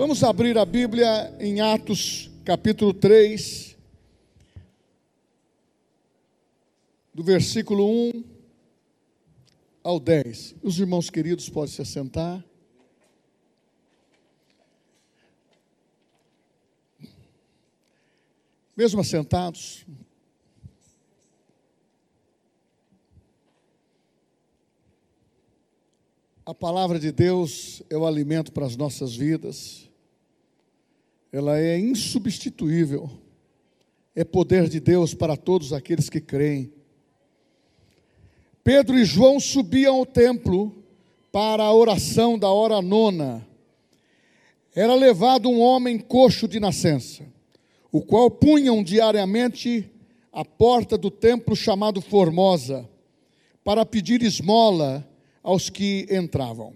[0.00, 3.76] Vamos abrir a Bíblia em Atos, capítulo 3,
[7.12, 8.24] do versículo 1
[9.84, 10.54] ao 10.
[10.62, 12.42] Os irmãos queridos podem se assentar.
[18.74, 19.84] Mesmo assentados,
[26.50, 29.89] A palavra de Deus é o alimento para as nossas vidas,
[31.32, 33.08] ela é insubstituível,
[34.14, 36.72] é poder de Deus para todos aqueles que creem.
[38.64, 40.74] Pedro e João subiam ao templo
[41.32, 43.46] para a oração da hora nona.
[44.74, 47.24] Era levado um homem coxo de nascença,
[47.90, 49.88] o qual punham diariamente
[50.32, 52.88] à porta do templo chamado Formosa,
[53.64, 55.08] para pedir esmola
[55.42, 56.74] aos que entravam.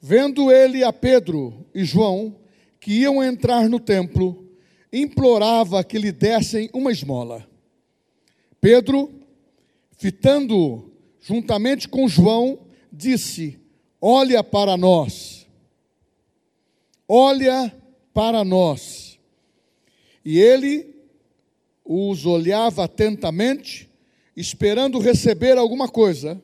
[0.00, 2.34] Vendo ele a Pedro e João,
[2.82, 4.44] que iam entrar no templo,
[4.92, 7.48] implorava que lhe dessem uma esmola.
[8.60, 9.08] Pedro,
[9.92, 13.56] fitando juntamente com João, disse:
[14.00, 15.46] Olha para nós,
[17.06, 17.72] olha
[18.12, 19.16] para nós.
[20.24, 20.92] E ele
[21.84, 23.88] os olhava atentamente,
[24.36, 26.42] esperando receber alguma coisa.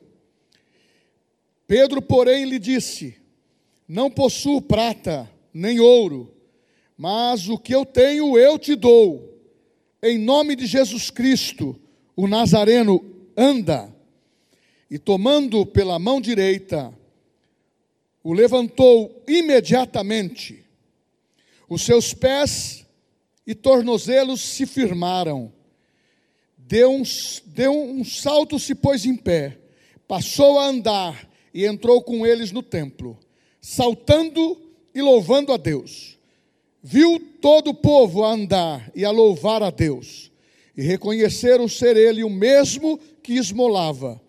[1.67, 3.17] Pedro, porém, lhe disse:
[3.85, 5.29] Não possuo prata
[5.59, 6.33] nem ouro,
[6.97, 9.37] mas o que eu tenho eu te dou.
[10.01, 11.79] Em nome de Jesus Cristo,
[12.15, 13.03] o Nazareno,
[13.35, 13.93] anda.
[14.89, 16.93] E tomando pela mão direita,
[18.23, 20.65] o levantou imediatamente.
[21.67, 22.85] Os seus pés
[23.45, 25.53] e tornozelos se firmaram.
[26.57, 27.03] Deu um,
[27.45, 29.57] deu um salto, se pôs em pé,
[30.07, 33.17] passou a andar e entrou com eles no templo,
[33.59, 34.68] saltando
[34.99, 36.17] e louvando a Deus.
[36.81, 40.31] Viu todo o povo a andar e a louvar a Deus,
[40.75, 44.21] e reconheceram ser ele o mesmo que esmolava,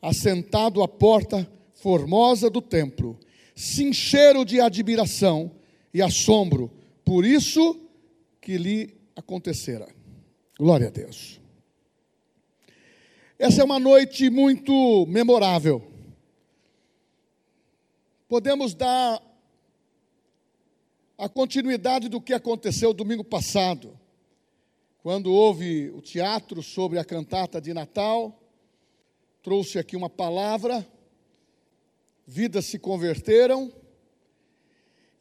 [0.00, 3.18] assentado à porta formosa do templo,
[3.54, 5.50] se encheram de admiração
[5.92, 6.70] e assombro,
[7.04, 7.78] por isso
[8.40, 9.86] que lhe acontecera.
[10.58, 11.40] Glória a Deus.
[13.38, 15.96] Essa é uma noite muito memorável
[18.28, 19.22] podemos dar
[21.18, 23.98] a continuidade do que aconteceu domingo passado,
[24.98, 28.38] quando houve o teatro sobre a cantata de Natal,
[29.42, 30.86] trouxe aqui uma palavra,
[32.26, 33.72] vidas se converteram,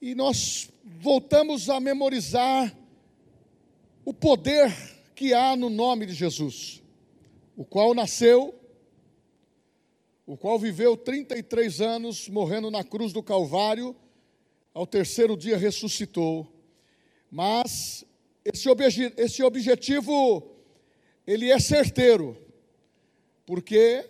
[0.01, 2.75] e nós voltamos a memorizar
[4.03, 4.73] o poder
[5.16, 6.84] que há no nome de Jesus,
[7.55, 8.53] o qual nasceu
[10.28, 13.95] o qual viveu 33 anos morrendo na cruz do Calvário,
[14.75, 16.46] ao terceiro dia ressuscitou.
[17.31, 18.06] Mas
[18.44, 20.52] esse, obje esse objetivo,
[21.25, 22.38] ele é certeiro,
[23.46, 24.06] porque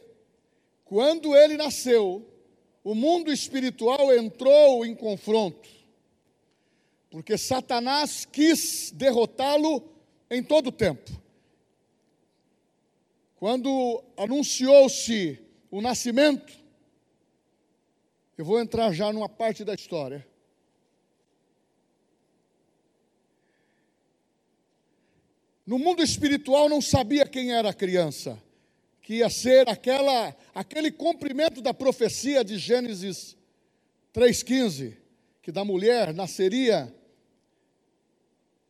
[0.84, 2.28] quando ele nasceu,
[2.84, 5.70] o mundo espiritual entrou em confronto,
[7.12, 9.88] porque Satanás quis derrotá-lo
[10.30, 11.12] em todo o tempo.
[13.36, 15.40] Quando anunciou-se
[15.70, 16.54] o nascimento,
[18.38, 20.26] eu vou entrar já numa parte da história.
[25.66, 28.42] No mundo espiritual não sabia quem era a criança,
[29.02, 33.36] que ia ser aquela, aquele cumprimento da profecia de Gênesis
[34.14, 34.96] 3,15,
[35.42, 36.94] que da mulher nasceria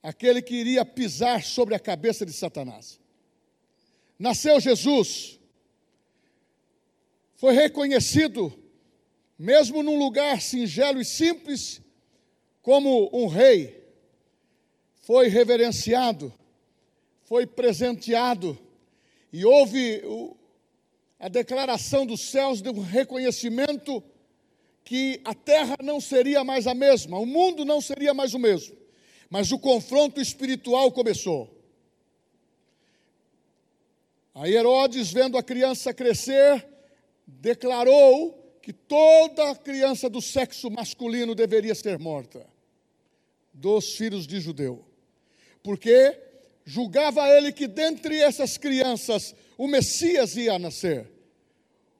[0.01, 3.00] aquele que iria pisar sobre a cabeça de Satanás.
[4.17, 5.39] Nasceu Jesus,
[7.35, 8.53] foi reconhecido,
[9.38, 11.81] mesmo num lugar singelo e simples,
[12.61, 13.84] como um rei,
[15.01, 16.34] foi reverenciado,
[17.25, 18.57] foi presenteado,
[19.33, 20.01] e houve
[21.19, 24.03] a declaração dos céus de um reconhecimento
[24.83, 28.77] que a terra não seria mais a mesma, o mundo não seria mais o mesmo,
[29.29, 31.51] mas o confronto espiritual começou.
[34.35, 36.67] Aí Herodes, vendo a criança crescer,
[37.25, 42.45] declarou que toda criança do sexo masculino deveria ser morta,
[43.51, 44.85] dos filhos de Judeu,
[45.63, 46.21] porque
[46.66, 51.08] julgava ele que dentre essas crianças o Messias ia nascer,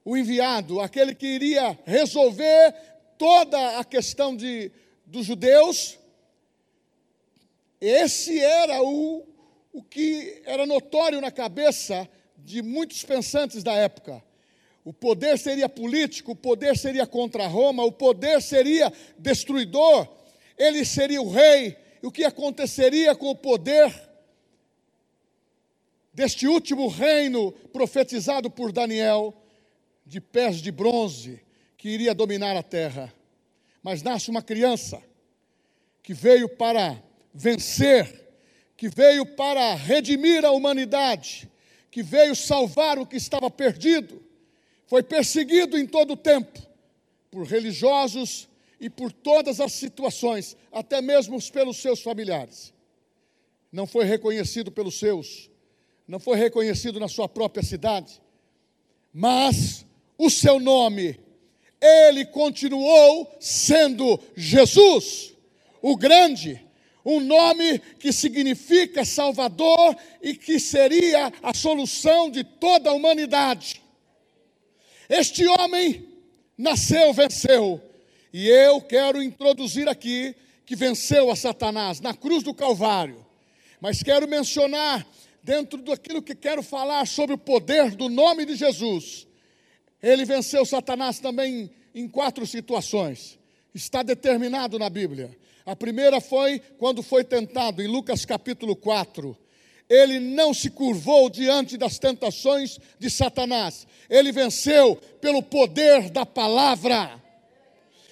[0.04, 2.74] o enviado, aquele que iria resolver
[3.16, 4.70] toda a questão de,
[5.06, 5.98] dos judeus.
[7.80, 9.26] Esse era o,
[9.72, 12.08] o que era notório na cabeça
[12.38, 14.22] de muitos pensantes da época.
[14.84, 20.06] O poder seria político, o poder seria contra Roma, o poder seria destruidor.
[20.56, 23.92] ele seria o rei, e o que aconteceria com o poder
[26.16, 29.34] deste último reino profetizado por Daniel,
[30.06, 31.42] de pés de bronze,
[31.76, 33.12] que iria dominar a terra.
[33.82, 35.02] Mas nasce uma criança
[36.02, 37.02] que veio para
[37.34, 38.30] vencer,
[38.78, 41.50] que veio para redimir a humanidade,
[41.90, 44.24] que veio salvar o que estava perdido.
[44.86, 46.66] Foi perseguido em todo o tempo
[47.30, 48.48] por religiosos
[48.80, 52.72] e por todas as situações, até mesmo pelos seus familiares.
[53.70, 55.50] Não foi reconhecido pelos seus,
[56.06, 58.20] não foi reconhecido na sua própria cidade,
[59.12, 59.84] mas
[60.18, 61.18] o seu nome,
[61.80, 65.34] ele continuou sendo Jesus,
[65.82, 66.64] o grande,
[67.04, 73.80] um nome que significa Salvador e que seria a solução de toda a humanidade.
[75.08, 76.08] Este homem
[76.58, 77.80] nasceu, venceu,
[78.32, 83.24] e eu quero introduzir aqui que venceu a Satanás na cruz do Calvário.
[83.80, 85.06] Mas quero mencionar,
[85.46, 89.28] dentro daquilo que quero falar sobre o poder do nome de Jesus,
[90.02, 93.38] ele venceu Satanás também em quatro situações.
[93.72, 95.38] Está determinado na Bíblia.
[95.64, 99.38] A primeira foi quando foi tentado, em Lucas capítulo 4.
[99.88, 103.86] Ele não se curvou diante das tentações de Satanás.
[104.10, 107.22] Ele venceu pelo poder da palavra.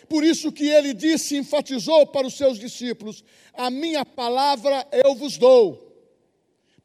[0.09, 5.37] Por isso que ele disse, enfatizou para os seus discípulos: A minha palavra eu vos
[5.37, 5.84] dou.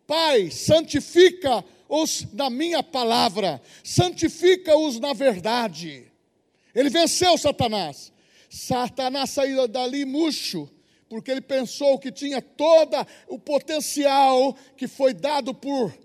[0.09, 6.11] Pai, santifica-os na minha palavra, santifica-os na verdade.
[6.73, 8.11] Ele venceu Satanás.
[8.49, 10.67] Satanás saiu dali murcho,
[11.07, 12.95] porque ele pensou que tinha todo
[13.27, 15.95] o potencial que foi dado por,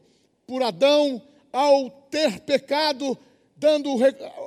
[0.47, 3.17] por Adão ao ter pecado
[3.57, 3.91] dando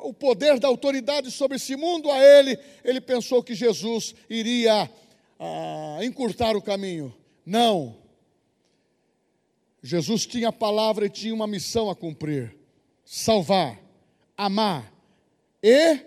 [0.04, 4.88] o poder da autoridade sobre esse mundo a ele, ele pensou que Jesus iria
[5.40, 7.12] ah, encurtar o caminho.
[7.44, 8.07] Não.
[9.82, 12.56] Jesus tinha a palavra e tinha uma missão a cumprir:
[13.06, 13.80] salvar,
[14.36, 14.92] amar
[15.62, 16.00] e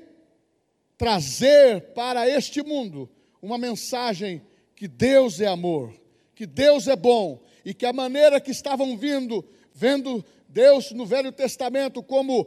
[0.97, 3.09] trazer para este mundo
[3.41, 4.43] uma mensagem
[4.77, 5.95] que Deus é amor,
[6.35, 11.33] que Deus é bom e que a maneira que estavam vindo, vendo Deus no Velho
[11.33, 12.47] Testamento como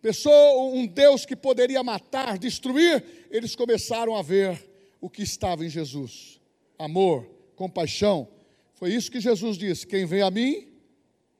[0.00, 5.68] pessoa, um Deus que poderia matar, destruir, eles começaram a ver o que estava em
[5.68, 6.40] Jesus:
[6.78, 8.28] amor, compaixão.
[8.76, 10.68] Foi isso que Jesus disse: quem vê a mim,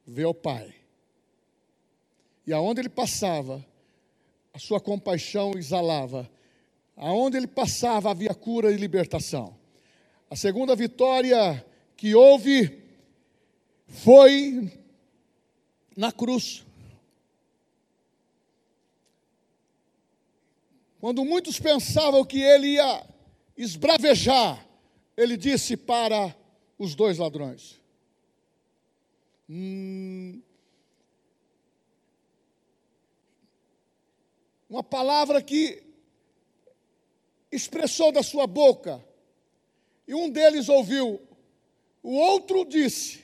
[0.05, 0.75] vê ao Pai.
[2.45, 3.65] E aonde ele passava,
[4.53, 6.29] a sua compaixão exalava.
[6.95, 9.55] Aonde ele passava havia cura e libertação.
[10.29, 11.63] A segunda vitória
[11.95, 12.81] que houve
[13.87, 14.71] foi
[15.95, 16.65] na cruz.
[20.99, 23.05] Quando muitos pensavam que ele ia
[23.55, 24.65] esbravejar,
[25.15, 26.35] ele disse para
[26.77, 27.79] os dois ladrões:
[29.49, 30.41] hum,
[34.69, 35.83] uma palavra que
[37.51, 39.03] expressou da sua boca,
[40.07, 41.21] e um deles ouviu,
[42.03, 43.23] o outro disse: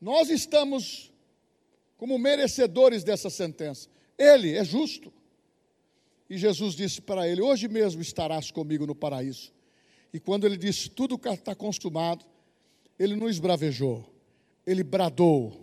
[0.00, 1.12] Nós estamos
[1.96, 3.88] como merecedores dessa sentença.
[4.18, 5.12] Ele é justo.
[6.28, 9.52] E Jesus disse para ele: Hoje mesmo estarás comigo no paraíso.
[10.14, 12.24] E quando ele disse: Tudo está consumado,
[12.96, 14.08] ele não esbravejou,
[14.64, 15.60] ele bradou.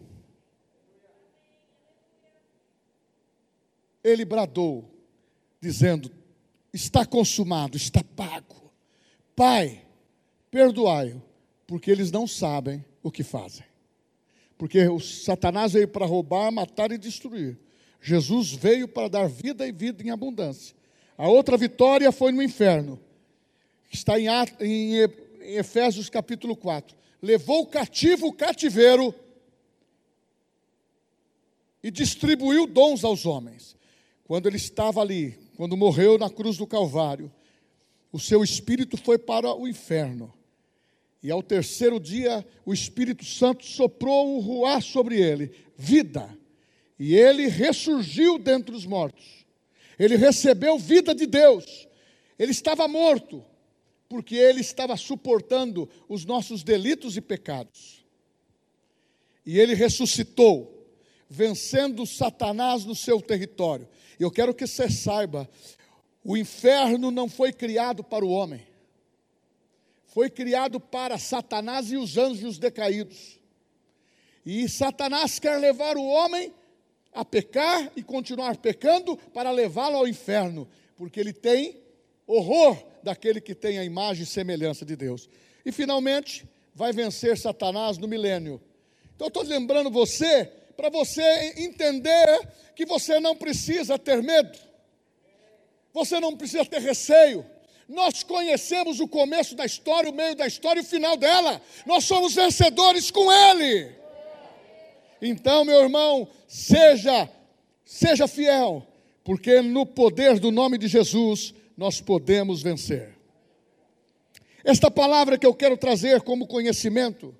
[4.03, 4.93] Ele bradou,
[5.61, 6.11] dizendo:
[6.73, 8.69] Está consumado, está pago.
[9.33, 9.85] Pai,
[10.51, 11.23] perdoai-o,
[11.65, 13.65] porque eles não sabem o que fazem.
[14.57, 17.57] Porque o Satanás veio para roubar, matar e destruir.
[18.01, 20.75] Jesus veio para dar vida e vida em abundância.
[21.17, 22.99] A outra vitória foi no inferno.
[23.91, 24.27] Está em,
[24.61, 26.95] em Efésios capítulo 4.
[27.21, 29.13] Levou cativo o cativeiro
[31.83, 33.75] e distribuiu dons aos homens.
[34.23, 37.31] Quando ele estava ali, quando morreu na cruz do Calvário,
[38.11, 40.33] o seu espírito foi para o inferno.
[41.21, 46.35] E ao terceiro dia, o Espírito Santo soprou o ruar sobre ele, vida
[47.03, 49.43] e ele ressurgiu dentre os mortos.
[49.97, 51.87] Ele recebeu vida de Deus.
[52.37, 53.43] Ele estava morto,
[54.11, 58.03] porque ele estava suportando os nossos delitos e pecados.
[59.45, 60.85] E ele ressuscitou,
[61.29, 63.87] vencendo Satanás no seu território.
[64.19, 65.49] E eu quero que você saiba:
[66.25, 68.67] o inferno não foi criado para o homem,
[70.07, 73.39] foi criado para Satanás e os anjos decaídos.
[74.45, 76.53] E Satanás quer levar o homem
[77.13, 81.81] a pecar e continuar pecando para levá-lo ao inferno, porque ele tem
[82.27, 85.29] horror daquele que tem a imagem e semelhança de Deus.
[85.65, 88.61] E finalmente, vai vencer Satanás no milênio.
[89.15, 94.57] Então, eu estou lembrando você, para você entender que você não precisa ter medo,
[95.93, 97.45] você não precisa ter receio.
[97.87, 101.61] Nós conhecemos o começo da história, o meio da história e o final dela.
[101.85, 103.93] Nós somos vencedores com Ele.
[105.21, 107.29] Então, meu irmão, seja,
[107.85, 108.87] seja fiel,
[109.23, 113.17] porque no poder do nome de Jesus nós podemos vencer.
[114.63, 117.35] Esta palavra que eu quero trazer como conhecimento,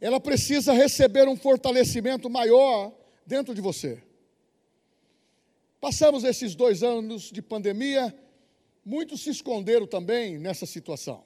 [0.00, 2.90] ela precisa receber um fortalecimento maior
[3.26, 4.02] dentro de você.
[5.78, 8.18] Passamos esses dois anos de pandemia,
[8.82, 11.22] muitos se esconderam também nessa situação.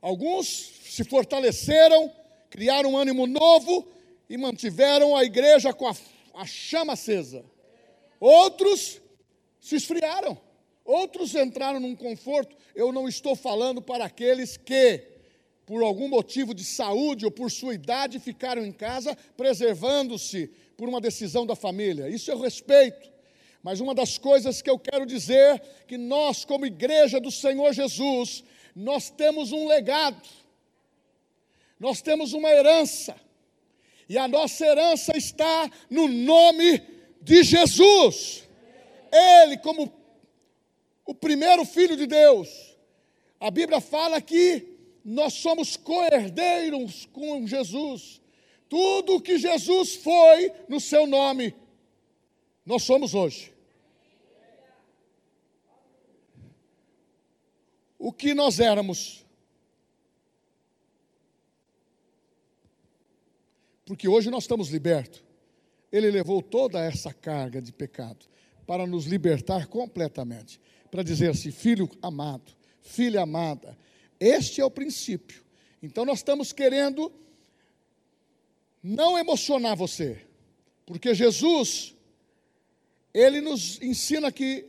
[0.00, 0.46] Alguns
[0.84, 2.12] se fortaleceram,
[2.48, 3.88] criaram um ânimo novo
[4.30, 5.96] e mantiveram a igreja com a,
[6.34, 7.44] a chama acesa.
[8.20, 9.00] Outros
[9.60, 10.38] se esfriaram,
[10.88, 12.56] outros entraram num conforto.
[12.74, 15.04] Eu não estou falando para aqueles que,
[15.66, 21.00] por algum motivo de saúde ou por sua idade, ficaram em casa, preservando-se por uma
[21.00, 22.08] decisão da família.
[22.08, 23.12] Isso eu respeito.
[23.62, 28.42] Mas uma das coisas que eu quero dizer que nós, como igreja do Senhor Jesus,
[28.74, 30.26] nós temos um legado.
[31.78, 33.14] Nós temos uma herança.
[34.08, 36.80] E a nossa herança está no nome
[37.20, 38.48] de Jesus.
[39.12, 39.97] Ele, como
[41.08, 42.76] o primeiro filho de Deus,
[43.40, 48.20] a Bíblia fala que nós somos co-herdeiros com Jesus.
[48.68, 51.56] Tudo o que Jesus foi no seu nome,
[52.66, 53.54] nós somos hoje.
[57.98, 59.24] O que nós éramos,
[63.86, 65.24] porque hoje nós estamos libertos.
[65.90, 68.26] Ele levou toda essa carga de pecado
[68.66, 70.60] para nos libertar completamente,
[70.90, 72.52] para dizer assim: filho amado,
[72.82, 73.76] filha amada,
[74.18, 75.42] este é o princípio.
[75.82, 77.12] Então nós estamos querendo
[78.82, 80.20] não emocionar você,
[80.86, 81.94] porque Jesus,
[83.12, 84.66] ele nos ensina que,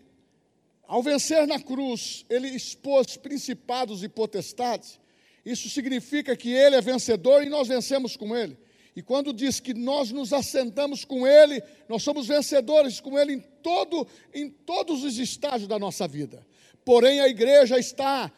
[0.88, 5.00] ao vencer na cruz, ele expôs principados e potestades.
[5.46, 8.58] Isso significa que ele é vencedor e nós vencemos com ele.
[9.00, 13.40] E quando diz que nós nos assentamos com Ele, nós somos vencedores com Ele em,
[13.40, 16.46] todo, em todos os estágios da nossa vida.
[16.84, 18.30] Porém, a igreja está,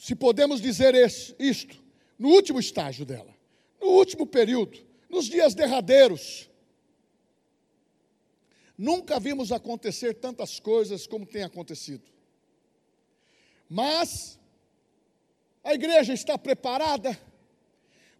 [0.00, 0.94] se podemos dizer
[1.40, 1.82] isto,
[2.16, 3.34] no último estágio dela,
[3.80, 4.78] no último período,
[5.10, 6.48] nos dias derradeiros.
[8.78, 12.04] Nunca vimos acontecer tantas coisas como tem acontecido.
[13.68, 14.38] Mas
[15.64, 17.18] a igreja está preparada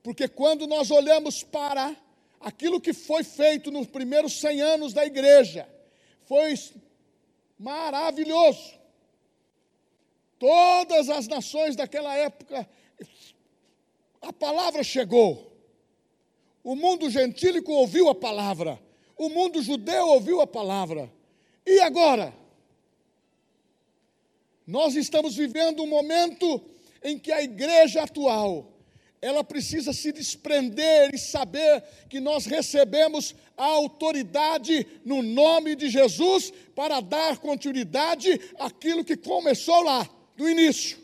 [0.03, 1.97] porque quando nós olhamos para
[2.41, 5.69] aquilo que foi feito nos primeiros 100 anos da igreja,
[6.25, 6.55] foi
[7.59, 8.79] maravilhoso.
[10.39, 12.69] Todas as nações daquela época,
[14.21, 15.53] a palavra chegou.
[16.63, 18.81] O mundo gentílico ouviu a palavra.
[19.17, 21.13] O mundo judeu ouviu a palavra.
[21.67, 22.33] E agora?
[24.67, 26.63] Nós estamos vivendo um momento
[27.03, 28.78] em que a igreja atual
[29.21, 36.53] ela precisa se desprender e saber que nós recebemos a autoridade no nome de Jesus
[36.75, 40.99] para dar continuidade àquilo que começou lá, no início.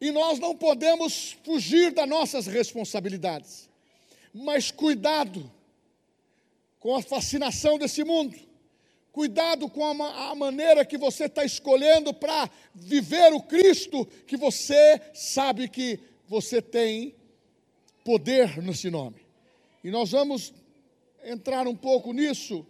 [0.00, 3.70] E nós não podemos fugir das nossas responsabilidades,
[4.32, 5.50] mas cuidado
[6.78, 8.53] com a fascinação desse mundo
[9.14, 15.00] Cuidado com a, a maneira que você está escolhendo para viver o Cristo que você
[15.14, 17.14] sabe que você tem
[18.02, 19.24] poder nesse nome.
[19.84, 20.52] E nós vamos
[21.22, 22.66] entrar um pouco nisso,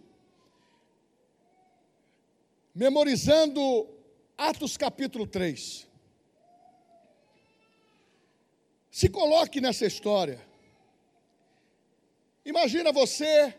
[2.75, 3.89] memorizando
[4.37, 5.87] Atos capítulo 3.
[8.91, 10.39] Se coloque nessa história.
[12.45, 13.51] Imagina você,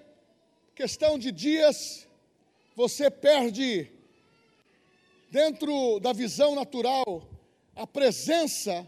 [0.73, 2.06] questão de dias,
[2.77, 3.91] você perde,
[5.31, 7.27] dentro da visão natural,
[7.75, 8.87] a presença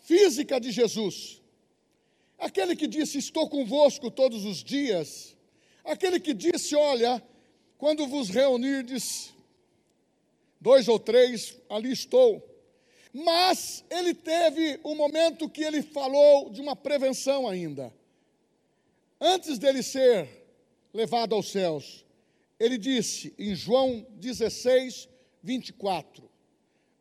[0.00, 1.40] física de Jesus.
[2.36, 5.36] Aquele que disse: Estou convosco todos os dias.
[5.84, 7.22] Aquele que disse: Olha,
[7.78, 9.32] quando vos reunirdes,
[10.60, 12.42] dois ou três, ali estou.
[13.12, 17.94] Mas ele teve um momento que ele falou de uma prevenção ainda.
[19.20, 20.28] Antes dele ser
[20.92, 22.04] levado aos céus,
[22.62, 25.08] ele disse em João 16,
[25.42, 26.30] 24: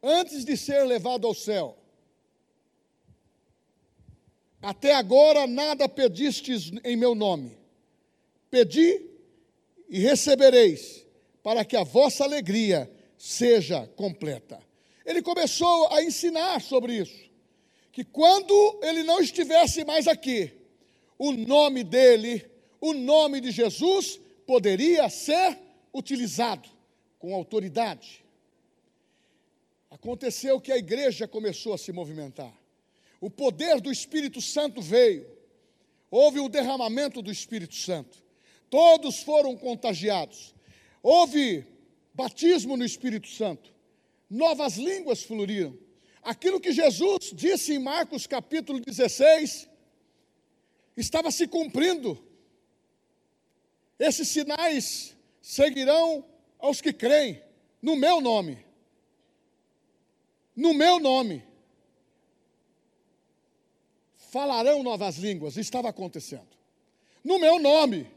[0.01, 1.77] Antes de ser levado ao céu,
[4.59, 7.59] até agora nada pedistes em meu nome.
[8.49, 9.05] Pedi
[9.87, 11.05] e recebereis,
[11.43, 14.59] para que a vossa alegria seja completa.
[15.05, 17.29] Ele começou a ensinar sobre isso.
[17.91, 20.51] Que quando ele não estivesse mais aqui,
[21.19, 22.49] o nome dele,
[22.79, 24.19] o nome de Jesus,
[24.51, 25.57] poderia ser
[25.93, 26.67] utilizado
[27.17, 28.21] com autoridade.
[29.89, 32.53] Aconteceu que a igreja começou a se movimentar.
[33.21, 35.25] O poder do Espírito Santo veio.
[36.09, 38.21] Houve o derramamento do Espírito Santo.
[38.69, 40.53] Todos foram contagiados.
[41.01, 41.65] Houve
[42.13, 43.73] batismo no Espírito Santo.
[44.29, 45.77] Novas línguas floriram.
[46.21, 49.69] Aquilo que Jesus disse em Marcos capítulo 16
[50.97, 52.30] estava se cumprindo.
[54.01, 56.25] Esses sinais seguirão
[56.57, 57.39] aos que creem
[57.79, 58.65] no meu nome.
[60.55, 61.43] No meu nome
[64.31, 66.47] falarão novas línguas, estava acontecendo.
[67.23, 68.09] No meu nome,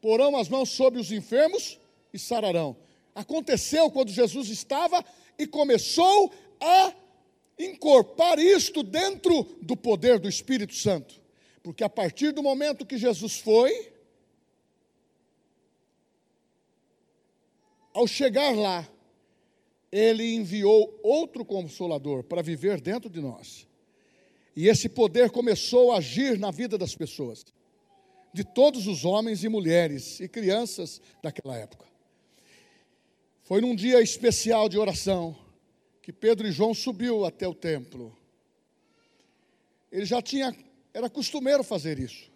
[0.00, 1.78] porão as mãos sobre os enfermos
[2.10, 2.74] e sararão.
[3.14, 5.04] Aconteceu quando Jesus estava
[5.38, 6.94] e começou a
[7.58, 11.19] incorporar isto dentro do poder do Espírito Santo.
[11.62, 13.92] Porque a partir do momento que Jesus foi,
[17.92, 18.88] ao chegar lá,
[19.92, 23.66] ele enviou outro consolador para viver dentro de nós.
[24.54, 27.44] E esse poder começou a agir na vida das pessoas,
[28.32, 31.86] de todos os homens e mulheres e crianças daquela época.
[33.42, 35.36] Foi num dia especial de oração
[36.02, 38.16] que Pedro e João subiu até o templo.
[39.90, 40.54] Ele já tinha,
[40.92, 42.30] era costumeiro fazer isso.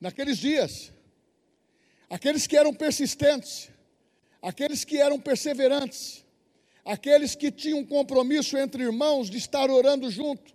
[0.00, 0.92] Naqueles dias,
[2.08, 3.70] aqueles que eram persistentes,
[4.40, 6.24] aqueles que eram perseverantes,
[6.84, 10.54] aqueles que tinham compromisso entre irmãos de estar orando junto,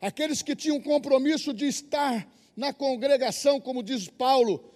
[0.00, 4.72] aqueles que tinham compromisso de estar na congregação, como diz Paulo,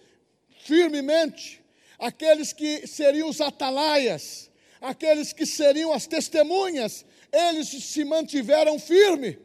[0.64, 1.62] firmemente,
[1.98, 9.38] aqueles que seriam os atalaias, aqueles que seriam as testemunhas, eles se mantiveram firmes.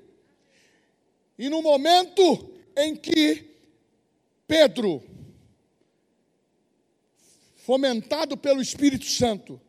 [1.38, 3.46] E no momento em que
[4.48, 5.04] Pedro,
[7.58, 9.60] fomentado pelo Espírito Santo,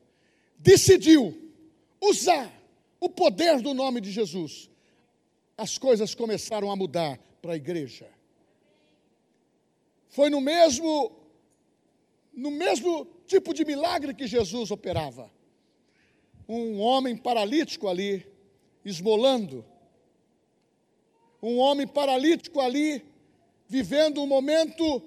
[0.59, 1.37] decidiu
[2.01, 2.53] usar
[3.01, 4.71] o poder do nome de Jesus,
[5.57, 8.09] as coisas começaram a mudar para a igreja.
[10.09, 11.19] Foi no mesmo
[12.33, 15.29] no mesmo tipo de milagre que Jesus operava.
[16.49, 18.25] Um homem paralítico ali,
[18.85, 19.65] esmolando.
[21.43, 23.05] Um homem paralítico ali,
[23.69, 25.03] vivendo um momento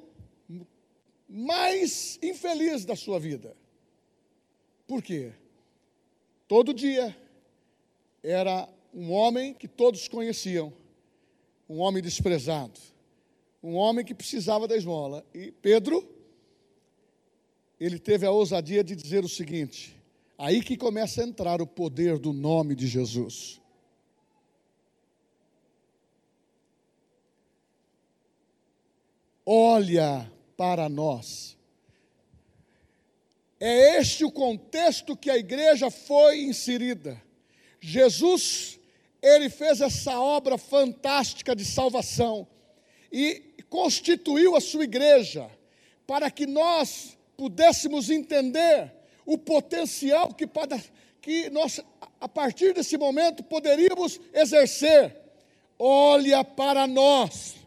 [1.28, 3.56] mais infeliz da sua vida.
[4.86, 5.32] Por quê?
[6.48, 7.15] Todo dia
[8.22, 10.74] era um homem que todos conheciam,
[11.70, 12.78] um homem desprezado,
[13.63, 15.26] um homem que precisava da esmola.
[15.34, 16.06] E Pedro,
[17.80, 19.96] ele teve a ousadia de dizer o seguinte:
[20.38, 23.61] aí que começa a entrar o poder do nome de Jesus.
[29.53, 31.57] Olha para nós.
[33.59, 37.21] É este o contexto que a igreja foi inserida.
[37.81, 38.79] Jesus,
[39.21, 42.47] ele fez essa obra fantástica de salvação
[43.11, 45.51] e constituiu a sua igreja
[46.07, 48.89] para que nós pudéssemos entender
[49.25, 50.47] o potencial que,
[51.21, 51.81] que nós,
[52.21, 55.13] a partir desse momento, poderíamos exercer.
[55.77, 57.61] Olha para nós.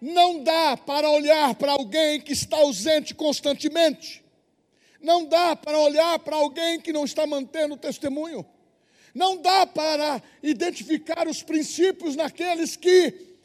[0.00, 4.22] Não dá para olhar para alguém que está ausente constantemente.
[5.00, 8.46] Não dá para olhar para alguém que não está mantendo o testemunho.
[9.14, 13.36] Não dá para identificar os princípios naqueles que,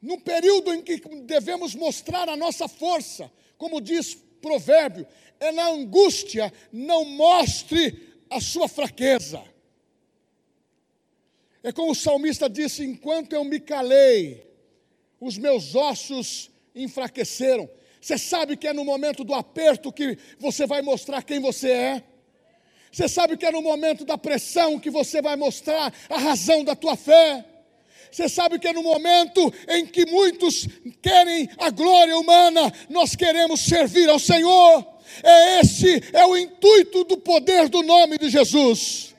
[0.00, 5.06] no período em que devemos mostrar a nossa força, como diz provérbio,
[5.38, 9.42] é na angústia, não mostre a sua fraqueza.
[11.62, 14.47] É como o salmista disse: enquanto eu me calei,
[15.20, 17.68] os meus ossos enfraqueceram.
[18.00, 22.02] Você sabe que é no momento do aperto que você vai mostrar quem você é.
[22.90, 26.74] Você sabe que é no momento da pressão que você vai mostrar a razão da
[26.74, 27.44] tua fé.
[28.10, 30.66] Você sabe que é no momento em que muitos
[31.02, 34.86] querem a glória humana, nós queremos servir ao Senhor.
[35.22, 39.14] É esse é o intuito do poder do nome de Jesus.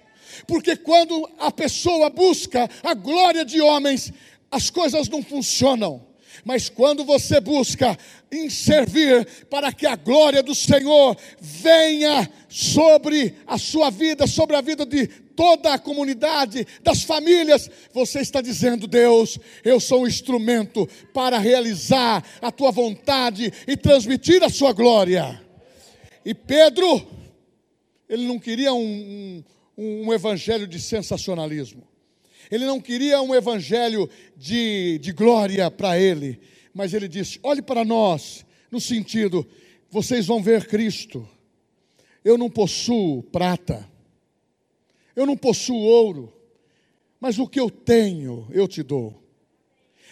[0.48, 4.12] Porque quando a pessoa busca a glória de homens,
[4.52, 6.08] as coisas não funcionam.
[6.46, 7.98] Mas quando você busca
[8.32, 14.62] em servir para que a glória do Senhor venha sobre a sua vida, sobre a
[14.62, 20.88] vida de toda a comunidade, das famílias, você está dizendo: Deus, eu sou um instrumento
[21.14, 25.42] para realizar a tua vontade e transmitir a sua glória.
[26.24, 27.08] E Pedro,
[28.08, 29.44] ele não queria um,
[29.78, 31.88] um, um evangelho de sensacionalismo.
[32.52, 36.40] Ele não queria um evangelho de, de glória para ele,
[36.74, 39.48] mas ele disse: olhe para nós, no sentido,
[39.90, 41.28] vocês vão ver Cristo.
[42.24, 43.90] Eu não possuo prata,
[45.16, 46.34] eu não possuo ouro,
[47.20, 49.24] mas o que eu tenho, eu te dou.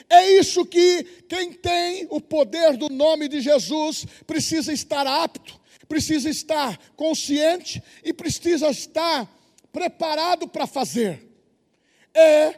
[0.10, 6.30] É isso que quem tem o poder do nome de Jesus precisa estar apto, precisa
[6.30, 9.30] estar consciente e precisa estar
[9.72, 11.27] preparado para fazer.
[12.18, 12.56] É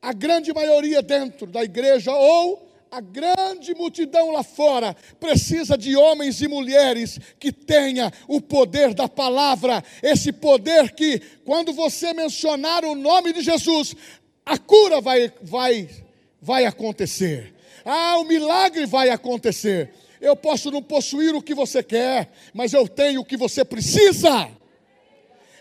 [0.00, 6.40] a grande maioria dentro da igreja ou a grande multidão lá fora precisa de homens
[6.40, 12.94] e mulheres que tenha o poder da palavra, esse poder que quando você mencionar o
[12.94, 13.94] nome de Jesus,
[14.46, 15.90] a cura vai vai
[16.40, 17.52] vai acontecer.
[17.84, 19.92] Ah, o milagre vai acontecer.
[20.20, 24.48] Eu posso não possuir o que você quer, mas eu tenho o que você precisa.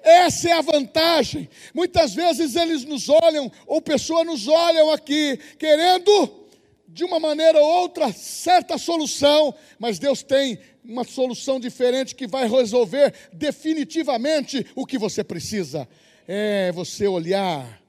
[0.06, 1.50] Essa é a vantagem.
[1.74, 6.46] Muitas vezes eles nos olham, ou pessoas nos olham aqui, querendo,
[6.88, 12.48] de uma maneira ou outra, certa solução, mas Deus tem uma solução diferente que vai
[12.48, 15.90] resolver definitivamente o que você precisa.
[16.28, 17.82] É você olhar,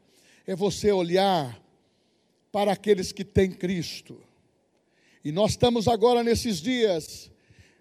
[0.47, 1.63] é você olhar
[2.51, 4.19] para aqueles que têm Cristo.
[5.23, 7.31] E nós estamos agora nesses dias,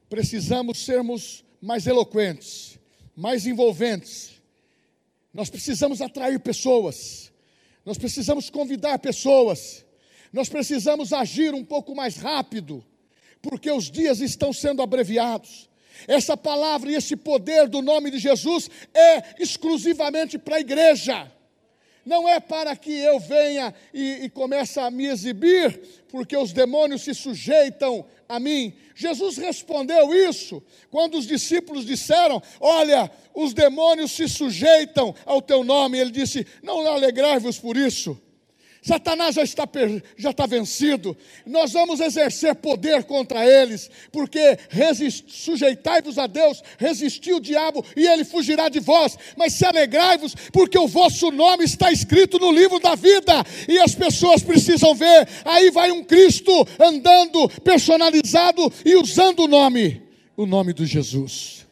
[0.09, 2.74] precisamos sermos mais eloquentes,
[3.15, 4.41] mais envolventes.
[5.33, 7.31] Nós precisamos atrair pessoas,
[7.85, 9.85] nós precisamos convidar pessoas,
[10.31, 12.83] nós precisamos agir um pouco mais rápido,
[13.41, 15.69] porque os dias estão sendo abreviados.
[16.07, 21.31] Essa palavra e esse poder do nome de Jesus é exclusivamente para a igreja
[22.05, 27.01] não é para que eu venha e, e comece a me exibir, porque os demônios
[27.01, 28.73] se sujeitam a mim.
[28.95, 35.97] Jesus respondeu isso quando os discípulos disseram: Olha, os demônios se sujeitam ao teu nome.
[35.97, 38.19] Ele disse: Não alegrai-vos por isso.
[38.85, 39.67] Satanás já está,
[40.15, 41.17] já está vencido.
[41.43, 44.59] Nós vamos exercer poder contra eles, porque
[45.27, 49.17] sujeitai-vos a Deus, resistiu o diabo e ele fugirá de vós.
[49.35, 53.95] Mas se alegrai-vos, porque o vosso nome está escrito no livro da vida e as
[53.95, 55.27] pessoas precisam ver.
[55.43, 60.03] Aí vai um Cristo andando personalizado e usando o nome,
[60.37, 61.65] o nome de Jesus.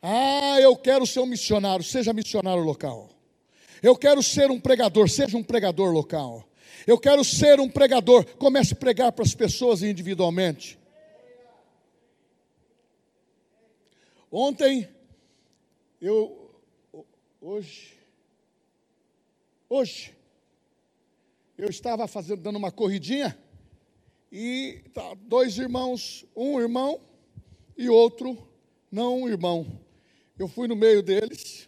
[0.00, 3.17] Ah, eu quero ser um missionário, seja missionário local.
[3.82, 6.48] Eu quero ser um pregador, seja um pregador local.
[6.86, 10.78] Eu quero ser um pregador, comece a pregar para as pessoas individualmente.
[14.30, 14.88] Ontem,
[16.00, 16.50] eu,
[17.40, 17.94] hoje,
[19.68, 20.14] hoje,
[21.56, 23.36] eu estava fazendo, dando uma corridinha,
[24.30, 27.00] e tá, dois irmãos, um irmão
[27.76, 28.36] e outro
[28.90, 29.66] não um irmão.
[30.38, 31.67] Eu fui no meio deles,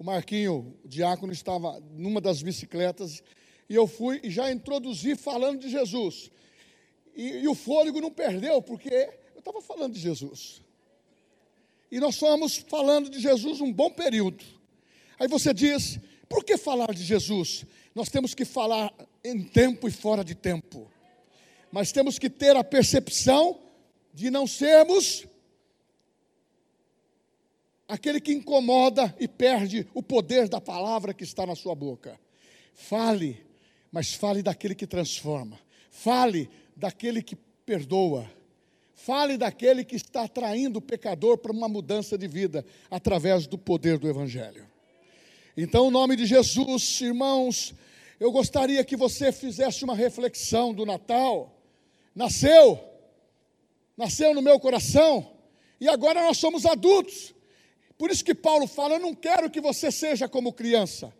[0.00, 3.22] o Marquinho, o diácono, estava numa das bicicletas
[3.68, 6.30] e eu fui e já introduzi falando de Jesus.
[7.14, 10.62] E, e o fôlego não perdeu, porque eu estava falando de Jesus.
[11.92, 14.42] E nós fomos falando de Jesus um bom período.
[15.18, 17.66] Aí você diz: por que falar de Jesus?
[17.94, 18.90] Nós temos que falar
[19.22, 20.90] em tempo e fora de tempo.
[21.70, 23.60] Mas temos que ter a percepção
[24.14, 25.26] de não sermos
[27.90, 32.18] aquele que incomoda e perde o poder da palavra que está na sua boca.
[32.72, 33.44] Fale,
[33.90, 35.58] mas fale daquele que transforma.
[35.90, 37.34] Fale daquele que
[37.66, 38.30] perdoa.
[38.94, 43.98] Fale daquele que está atraindo o pecador para uma mudança de vida através do poder
[43.98, 44.66] do Evangelho.
[45.56, 47.74] Então, em nome de Jesus, irmãos,
[48.20, 51.60] eu gostaria que você fizesse uma reflexão do Natal.
[52.14, 52.78] Nasceu,
[53.96, 55.32] nasceu no meu coração,
[55.80, 57.34] e agora nós somos adultos.
[58.00, 61.12] Por isso que Paulo fala: Eu não quero que você seja como criança.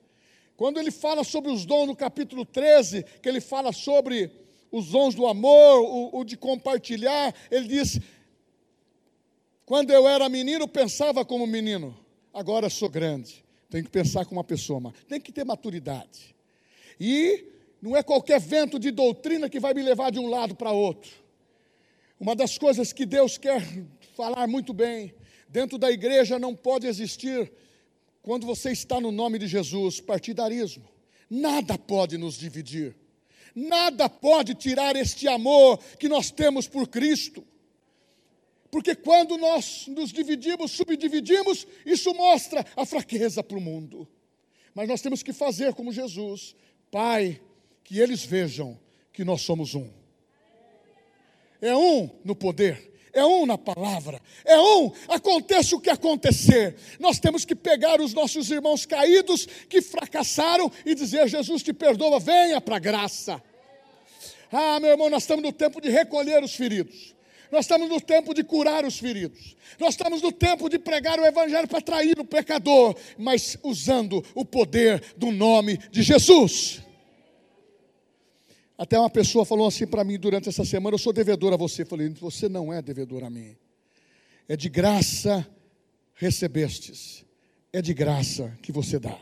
[0.57, 4.31] Quando ele fala sobre os dons no capítulo 13, que ele fala sobre
[4.73, 8.01] os dons do amor, o, o de compartilhar, ele diz:
[9.67, 11.95] Quando eu era menino, pensava como menino,
[12.33, 13.45] agora sou grande.
[13.69, 16.35] Tenho que pensar como uma pessoa, tem que ter maturidade.
[16.99, 17.45] E
[17.83, 21.11] não é qualquer vento de doutrina que vai me levar de um lado para outro.
[22.19, 23.63] Uma das coisas que Deus quer
[24.17, 25.13] falar muito bem
[25.51, 27.53] Dentro da igreja não pode existir,
[28.23, 30.89] quando você está no nome de Jesus, partidarismo.
[31.29, 32.97] Nada pode nos dividir.
[33.55, 37.45] Nada pode tirar este amor que nós temos por Cristo.
[38.71, 44.07] Porque quando nós nos dividimos, subdividimos, isso mostra a fraqueza para o mundo.
[44.73, 46.55] Mas nós temos que fazer como Jesus,
[46.93, 47.41] Pai,
[47.83, 48.79] que eles vejam
[49.13, 49.91] que nós somos um.
[51.61, 56.77] É um no poder, é um na palavra, é um, aconteça o que acontecer.
[56.99, 62.21] Nós temos que pegar os nossos irmãos caídos que fracassaram e dizer: Jesus te perdoa,
[62.21, 63.43] venha para a graça.
[64.53, 67.15] Ah, meu irmão, nós estamos no tempo de recolher os feridos.
[67.51, 69.57] Nós estamos no tempo de curar os feridos.
[69.79, 74.45] Nós estamos no tempo de pregar o Evangelho para atrair o pecador, mas usando o
[74.45, 76.81] poder do nome de Jesus.
[78.81, 81.83] Até uma pessoa falou assim para mim durante essa semana: Eu sou devedor a você.
[81.83, 83.55] Eu falei: Você não é devedor a mim.
[84.49, 85.47] É de graça
[86.15, 87.23] recebestes.
[87.71, 89.19] É de graça que você dá.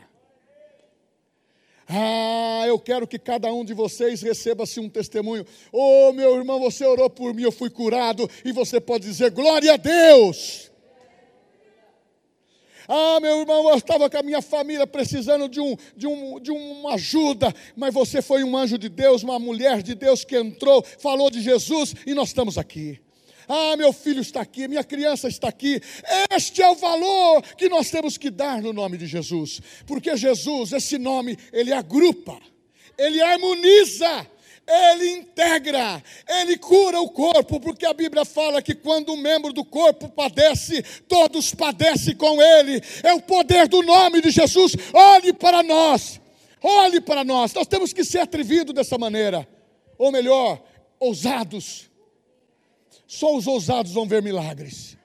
[1.85, 5.45] Ah, eu quero que cada um de vocês receba assim um testemunho.
[5.73, 8.29] Oh, meu irmão, você orou por mim, eu fui curado.
[8.45, 10.68] E você pode dizer: Glória a Deus.
[12.91, 16.49] Ah, meu irmão, eu estava com a minha família precisando de, um, de, um, de
[16.49, 20.83] uma ajuda, mas você foi um anjo de Deus, uma mulher de Deus que entrou,
[20.97, 22.99] falou de Jesus e nós estamos aqui.
[23.47, 25.79] Ah, meu filho está aqui, minha criança está aqui.
[26.31, 30.71] Este é o valor que nós temos que dar no nome de Jesus, porque Jesus,
[30.71, 32.39] esse nome, ele agrupa,
[32.97, 34.27] ele harmoniza
[34.69, 39.65] ele integra, ele cura o corpo, porque a Bíblia fala que quando um membro do
[39.65, 42.79] corpo padece, todos padecem com ele.
[43.01, 44.75] É o poder do nome de Jesus.
[44.93, 46.21] Olhe para nós,
[46.61, 47.51] olhe para nós.
[47.51, 49.47] Nós temos que ser atrevidos dessa maneira,
[49.97, 50.61] ou melhor,
[50.99, 51.89] ousados.
[53.07, 54.95] Só os ousados vão ver milagres.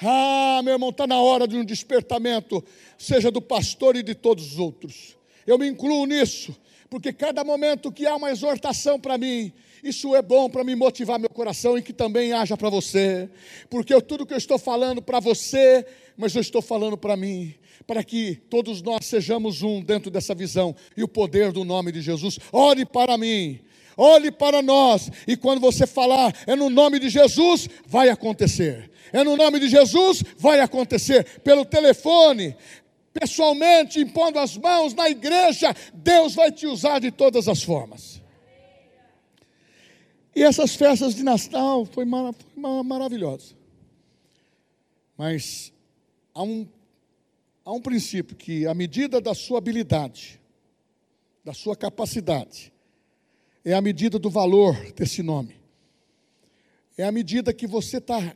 [0.00, 2.62] Ah, meu irmão, está na hora de um despertamento,
[2.98, 5.16] seja do pastor e de todos os outros.
[5.46, 6.54] Eu me incluo nisso
[6.90, 11.18] porque cada momento que há uma exortação para mim, isso é bom para me motivar
[11.18, 13.28] meu coração e que também haja para você,
[13.68, 17.54] porque eu, tudo que eu estou falando para você, mas eu estou falando para mim,
[17.86, 22.00] para que todos nós sejamos um dentro dessa visão e o poder do nome de
[22.00, 22.38] Jesus.
[22.52, 23.60] Ore para mim,
[23.96, 28.90] olhe para nós, e quando você falar, é no nome de Jesus, vai acontecer.
[29.12, 31.40] É no nome de Jesus, vai acontecer.
[31.40, 32.54] Pelo telefone,
[33.18, 38.22] pessoalmente, impondo as mãos na igreja, Deus vai te usar de todas as formas.
[40.34, 43.56] E essas festas de Natal foi, mar, foi maravilhosa.
[45.16, 45.72] Mas
[46.32, 46.68] há um,
[47.64, 50.40] há um princípio que, à medida da sua habilidade,
[51.44, 52.72] da sua capacidade,
[53.64, 55.56] é a medida do valor desse nome.
[56.96, 58.34] É a medida que você está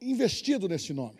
[0.00, 1.19] investido nesse nome.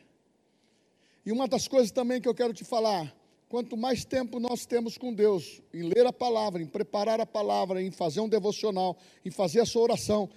[1.31, 3.17] E uma das coisas também que eu quero te falar,
[3.49, 7.81] quanto mais tempo nós temos com Deus, em ler a palavra, em preparar a palavra,
[7.81, 10.29] em fazer um devocional, em fazer a sua oração,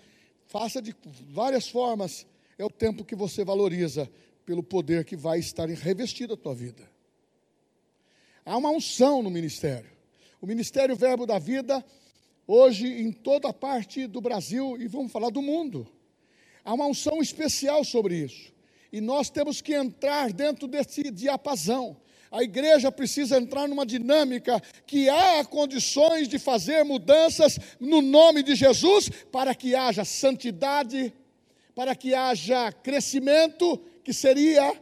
[0.45, 0.95] faça de
[1.29, 2.27] várias formas,
[2.60, 4.08] é o tempo que você valoriza
[4.45, 6.88] pelo poder que vai estar revestido a tua vida.
[8.45, 9.89] Há uma unção no ministério.
[10.39, 11.84] O Ministério Verbo da Vida,
[12.45, 15.88] hoje em toda a parte do Brasil, e vamos falar do mundo,
[16.63, 18.52] há uma unção especial sobre isso.
[18.93, 21.97] E nós temos que entrar dentro desse diapasão.
[22.32, 28.53] A igreja precisa entrar numa dinâmica que há condições de fazer mudanças no nome de
[28.53, 31.12] Jesus para que haja santidade,
[31.73, 34.79] para que haja crescimento, que seria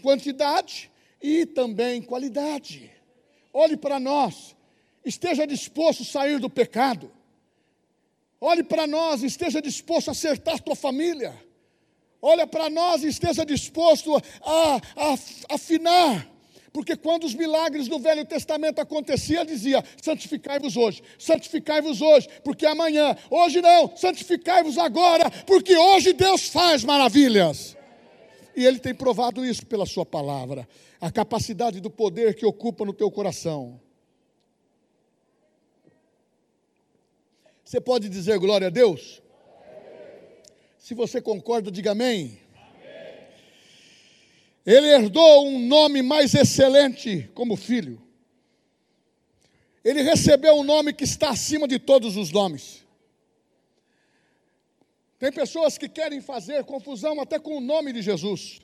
[0.00, 2.90] quantidade, e também qualidade.
[3.52, 4.56] Olhe para nós,
[5.04, 7.12] esteja disposto a sair do pecado.
[8.40, 11.46] Olhe para nós, esteja disposto a acertar tua família
[12.20, 16.26] olha para nós e esteja disposto a, a, afinar.
[16.72, 23.16] Porque quando os milagres do Velho Testamento aconteciam, dizia: santificai-vos hoje, santificai-vos hoje, porque amanhã,
[23.30, 27.76] hoje não, santificai-vos agora, porque hoje Deus faz maravilhas.
[28.54, 30.68] E Ele tem provado isso pela Sua palavra,
[31.00, 33.80] a capacidade do poder que ocupa no teu coração.
[37.64, 39.22] Você pode dizer glória a Deus?
[40.78, 42.38] Se você concorda, diga amém.
[44.64, 48.00] Ele herdou um nome mais excelente como filho.
[49.82, 52.84] Ele recebeu um nome que está acima de todos os nomes.
[55.18, 58.60] Tem pessoas que querem fazer confusão até com o nome de Jesus.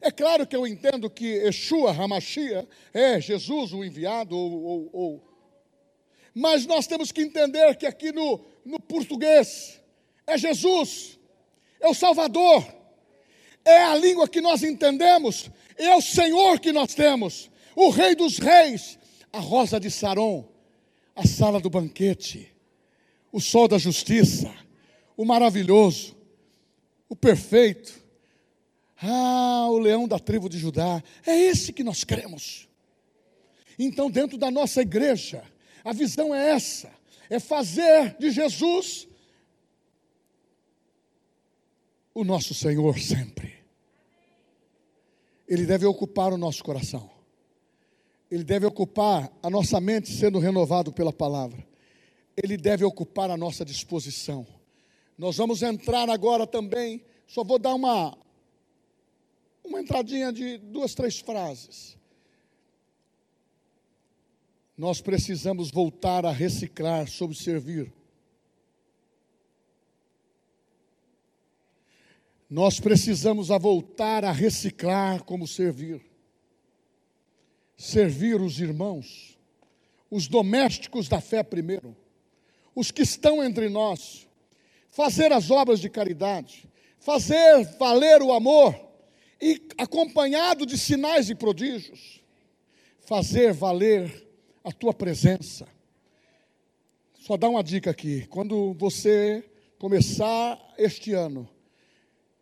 [0.00, 5.24] É claro que eu entendo que Yeshua Hamashia é Jesus o enviado, ou, ou, ou.
[6.34, 9.80] mas nós temos que entender que aqui no, no português
[10.26, 11.18] é Jesus
[11.84, 12.66] é o Salvador,
[13.62, 18.38] é a língua que nós entendemos, é o Senhor que nós temos, o Rei dos
[18.38, 18.98] Reis,
[19.30, 20.48] a rosa de Saron,
[21.14, 22.50] a sala do banquete,
[23.30, 24.50] o sol da justiça,
[25.14, 26.16] o maravilhoso,
[27.06, 28.02] o perfeito,
[29.02, 32.66] ah, o leão da tribo de Judá, é esse que nós cremos.
[33.78, 35.44] Então, dentro da nossa igreja,
[35.84, 36.90] a visão é essa:
[37.28, 39.06] é fazer de Jesus
[42.14, 43.54] o nosso Senhor sempre.
[45.48, 47.10] Ele deve ocupar o nosso coração.
[48.30, 51.66] Ele deve ocupar a nossa mente sendo renovado pela palavra.
[52.36, 54.46] Ele deve ocupar a nossa disposição.
[55.18, 58.16] Nós vamos entrar agora também, só vou dar uma
[59.64, 61.96] uma entradinha de duas, três frases.
[64.76, 67.92] Nós precisamos voltar a reciclar sobre servir.
[72.54, 76.00] Nós precisamos a voltar a reciclar como servir.
[77.76, 79.36] Servir os irmãos,
[80.08, 81.96] os domésticos da fé primeiro,
[82.72, 84.28] os que estão entre nós,
[84.88, 88.72] fazer as obras de caridade, fazer valer o amor
[89.42, 92.22] e acompanhado de sinais e prodígios,
[93.00, 94.28] fazer valer
[94.62, 95.66] a tua presença.
[97.18, 99.44] Só dá uma dica aqui, quando você
[99.76, 101.52] começar este ano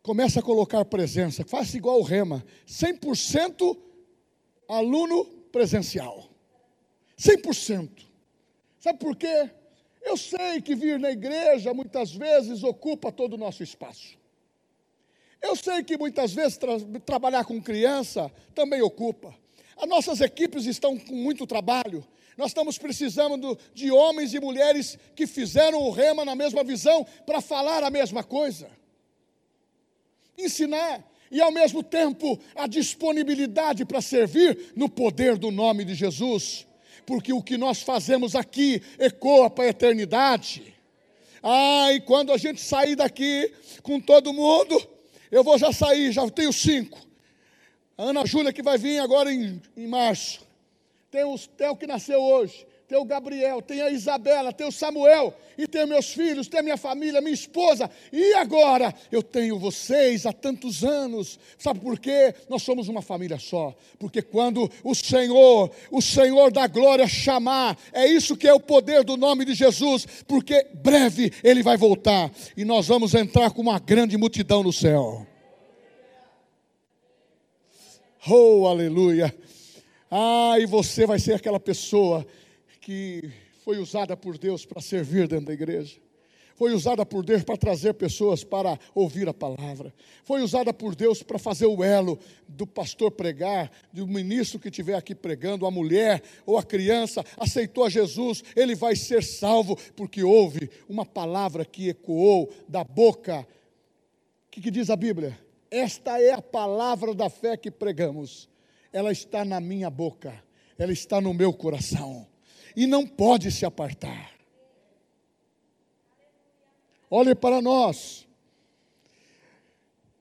[0.03, 3.77] Começa a colocar presença, faça igual o Rema, 100%
[4.67, 6.29] aluno presencial.
[7.17, 7.89] 100%.
[8.81, 9.49] Sabe por quê?
[10.01, 14.17] Eu sei que vir na igreja muitas vezes ocupa todo o nosso espaço.
[15.41, 19.33] Eu sei que muitas vezes tra trabalhar com criança também ocupa.
[19.77, 22.05] As nossas equipes estão com muito trabalho.
[22.37, 27.39] Nós estamos precisando de homens e mulheres que fizeram o rema na mesma visão para
[27.39, 28.82] falar a mesma coisa
[30.37, 36.67] ensinar e ao mesmo tempo a disponibilidade para servir no poder do nome de Jesus,
[37.05, 40.73] porque o que nós fazemos aqui ecoa para a eternidade.
[41.41, 44.81] Ah, e quando a gente sair daqui com todo mundo,
[45.31, 46.99] eu vou já sair, já tenho cinco.
[47.97, 50.41] A Ana Júlia que vai vir agora em, em março.
[51.11, 55.67] Tem o que nasceu hoje tem o Gabriel, tem a Isabela, tem o Samuel, e
[55.67, 60.33] tem meus filhos, tem a minha família, minha esposa, e agora eu tenho vocês há
[60.33, 61.39] tantos anos.
[61.57, 62.33] Sabe por quê?
[62.49, 63.73] Nós somos uma família só.
[63.97, 69.03] Porque quando o Senhor, o Senhor da glória chamar, é isso que é o poder
[69.03, 73.79] do nome de Jesus, porque breve ele vai voltar e nós vamos entrar com uma
[73.79, 75.25] grande multidão no céu.
[78.27, 79.35] Oh, aleluia!
[80.09, 82.25] Ah, e você vai ser aquela pessoa
[82.83, 83.31] que
[83.63, 85.95] foi usada por Deus para servir dentro da igreja.
[86.53, 89.91] Foi usada por Deus para trazer pessoas para ouvir a palavra.
[90.23, 94.95] Foi usada por Deus para fazer o elo do pastor pregar, do ministro que estiver
[94.95, 100.21] aqui pregando, a mulher ou a criança aceitou a Jesus, ele vai ser salvo porque
[100.21, 103.47] houve uma palavra que ecoou da boca.
[104.47, 105.39] O que, que diz a Bíblia?
[105.71, 108.47] Esta é a palavra da fé que pregamos.
[108.91, 110.33] Ela está na minha boca,
[110.77, 112.27] ela está no meu coração
[112.75, 114.31] e não pode se apartar.
[117.09, 118.27] Olhe para nós.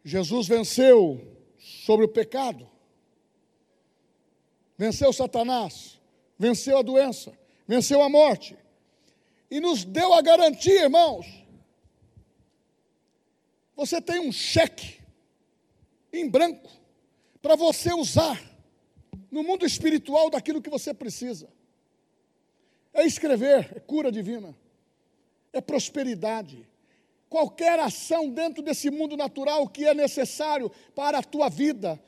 [0.05, 1.21] Jesus venceu
[1.59, 2.69] sobre o pecado,
[4.77, 6.01] venceu Satanás,
[6.37, 7.33] venceu a doença,
[7.67, 8.59] venceu a morte,
[9.51, 11.27] e nos deu a garantia, irmãos.
[13.77, 15.01] Você tem um cheque
[16.12, 16.71] em branco
[17.41, 18.41] para você usar
[19.31, 21.49] no mundo espiritual daquilo que você precisa.
[22.94, 24.55] É escrever, é cura divina,
[25.52, 26.66] é prosperidade.
[27.28, 31.98] Qualquer ação dentro desse mundo natural que é necessário para a tua vida,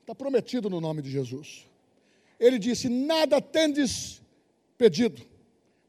[0.00, 1.66] está prometido no nome de Jesus.
[2.38, 4.20] Ele disse: Nada tendes
[4.76, 5.22] pedido,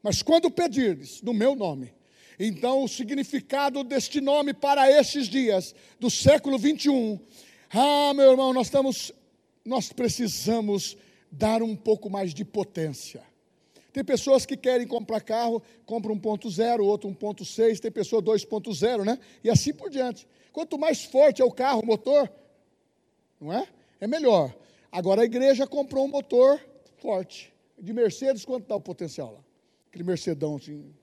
[0.02, 1.92] mas quando pedirdes no meu nome,
[2.38, 7.18] então o significado deste nome para estes dias do século 21,
[7.70, 9.12] ah, meu irmão, nós estamos,
[9.64, 10.96] nós precisamos
[11.30, 13.31] dar um pouco mais de potência.
[13.92, 19.18] Tem pessoas que querem comprar carro, compram 1.0, outro 1.6, tem pessoa 2.0, né?
[19.44, 20.26] E assim por diante.
[20.52, 22.32] Quanto mais forte é o carro, o motor,
[23.40, 23.68] não é?
[24.00, 24.54] É melhor.
[24.90, 26.60] Agora a igreja comprou um motor
[26.98, 27.52] forte.
[27.78, 29.40] De Mercedes, quanto dá o potencial lá?
[29.88, 30.94] Aquele Mercedão assim.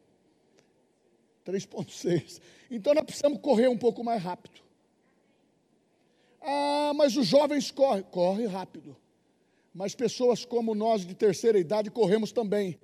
[1.45, 2.39] 3.6.
[2.72, 4.61] Então nós precisamos correr um pouco mais rápido.
[6.41, 8.03] Ah, mas os jovens correm.
[8.03, 8.95] Corre rápido.
[9.80, 12.77] Mas pessoas como nós de terceira idade corremos também.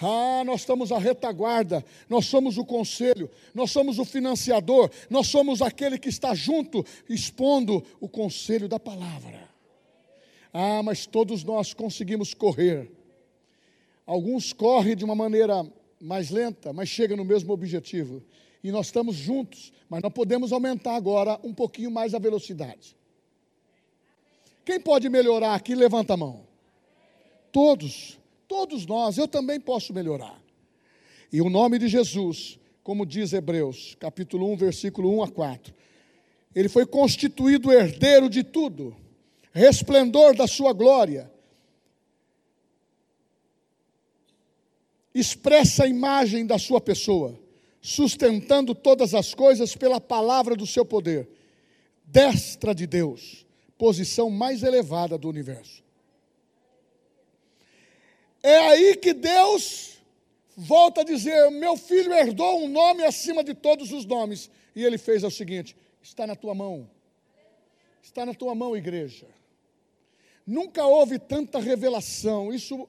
[0.00, 5.60] Ah, nós estamos a retaguarda, nós somos o conselho, nós somos o financiador, nós somos
[5.60, 9.50] aquele que está junto, expondo o conselho da palavra.
[10.52, 12.88] Ah, mas todos nós conseguimos correr.
[14.06, 15.66] Alguns correm de uma maneira
[16.00, 18.22] mais lenta, mas chegam no mesmo objetivo.
[18.62, 22.96] E nós estamos juntos, mas não podemos aumentar agora um pouquinho mais a velocidade.
[24.68, 26.46] Quem pode melhorar aqui, levanta a mão.
[27.50, 30.38] Todos, todos nós, eu também posso melhorar.
[31.32, 35.74] E o nome de Jesus, como diz Hebreus, capítulo 1, versículo 1 a 4.
[36.54, 38.94] Ele foi constituído herdeiro de tudo,
[39.52, 41.32] resplendor da sua glória,
[45.14, 47.40] expressa a imagem da sua pessoa,
[47.80, 51.26] sustentando todas as coisas pela palavra do seu poder,
[52.04, 53.47] destra de Deus,
[53.78, 55.82] posição mais elevada do universo.
[58.42, 59.98] É aí que Deus
[60.56, 64.50] volta a dizer: Meu filho herdou um nome acima de todos os nomes.
[64.74, 66.90] E ele fez o seguinte: Está na tua mão.
[68.02, 69.26] Está na tua mão, igreja.
[70.46, 72.88] Nunca houve tanta revelação, isso,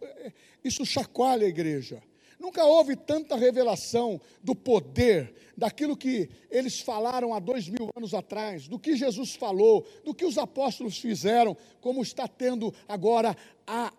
[0.64, 2.02] isso chacoalha a igreja.
[2.40, 8.68] Nunca houve tanta revelação do poder, daquilo que eles falaram há dois mil anos atrás,
[8.68, 13.36] do que Jesus falou, do que os apóstolos fizeram, como está tendo agora
[13.68, 13.92] a,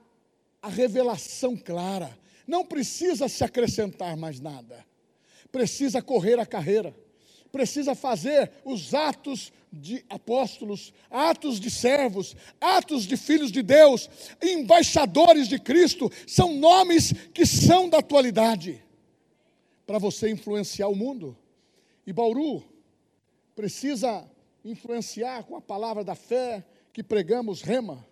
[0.62, 2.18] a revelação clara.
[2.46, 4.86] Não precisa se acrescentar mais nada,
[5.52, 6.94] precisa correr a carreira
[7.50, 14.08] precisa fazer os atos de apóstolos, atos de servos, atos de filhos de Deus,
[14.42, 18.82] embaixadores de Cristo, são nomes que são da atualidade
[19.86, 21.36] para você influenciar o mundo.
[22.06, 22.64] E Bauru
[23.54, 24.24] precisa
[24.64, 28.06] influenciar com a palavra da fé que pregamos, Rema.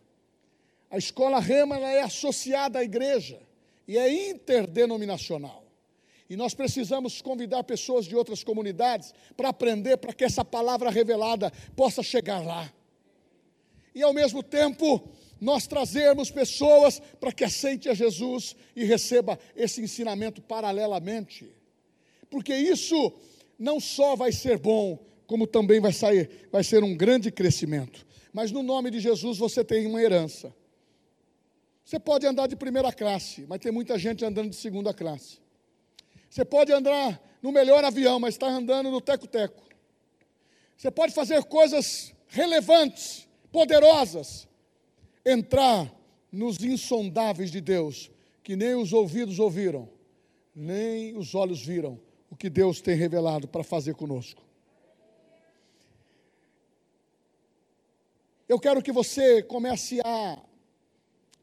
[0.91, 3.41] A escola Rema é associada à igreja
[3.87, 5.68] e é interdenominacional.
[6.29, 11.51] E nós precisamos convidar pessoas de outras comunidades para aprender, para que essa palavra revelada
[11.75, 12.71] possa chegar lá.
[13.95, 15.09] E ao mesmo tempo,
[15.41, 21.51] nós trazermos pessoas para que aceite a Jesus e receba esse ensinamento paralelamente.
[22.29, 23.13] Porque isso
[23.59, 28.07] não só vai ser bom, como também vai sair, vai ser um grande crescimento.
[28.33, 30.55] Mas no nome de Jesus você tem uma herança.
[31.85, 35.39] Você pode andar de primeira classe, mas tem muita gente andando de segunda classe.
[36.29, 39.63] Você pode andar no melhor avião, mas está andando no teco-teco.
[40.77, 44.47] Você pode fazer coisas relevantes, poderosas,
[45.25, 45.93] entrar
[46.31, 48.11] nos insondáveis de Deus,
[48.43, 49.89] que nem os ouvidos ouviram,
[50.55, 52.01] nem os olhos viram
[52.31, 54.43] o que Deus tem revelado para fazer conosco.
[58.49, 60.39] Eu quero que você comece a,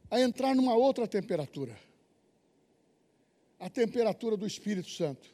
[0.09, 1.84] a entrar numa outra temperatura
[3.59, 5.29] a temperatura do Espírito Santo.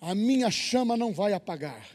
[0.00, 1.88] A minha chama não vai apagar.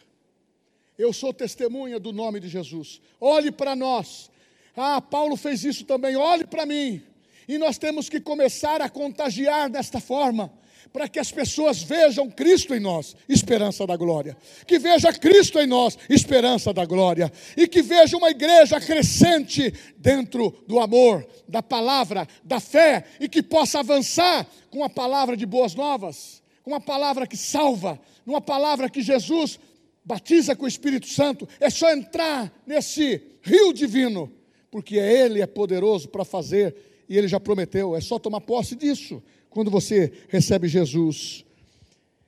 [0.97, 3.01] Eu sou testemunha do nome de Jesus.
[3.19, 4.29] Olhe para nós.
[4.75, 6.15] Ah, Paulo fez isso também.
[6.15, 7.01] Olhe para mim.
[7.47, 10.51] E nós temos que começar a contagiar desta forma
[10.91, 14.35] para que as pessoas vejam Cristo em nós, esperança da glória.
[14.67, 17.31] Que veja Cristo em nós, esperança da glória.
[17.55, 23.41] E que veja uma igreja crescente dentro do amor, da palavra, da fé, e que
[23.41, 28.89] possa avançar com a palavra de boas novas, com uma palavra que salva, uma palavra
[28.89, 29.59] que Jesus
[30.03, 31.47] batiza com o Espírito Santo.
[31.59, 34.31] É só entrar nesse rio divino,
[34.69, 36.75] porque Ele é poderoso para fazer
[37.07, 41.45] e Ele já prometeu, é só tomar posse disso quando você recebe Jesus.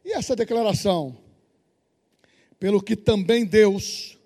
[0.05, 1.17] E essa declaração,
[2.59, 4.19] pelo que também Deus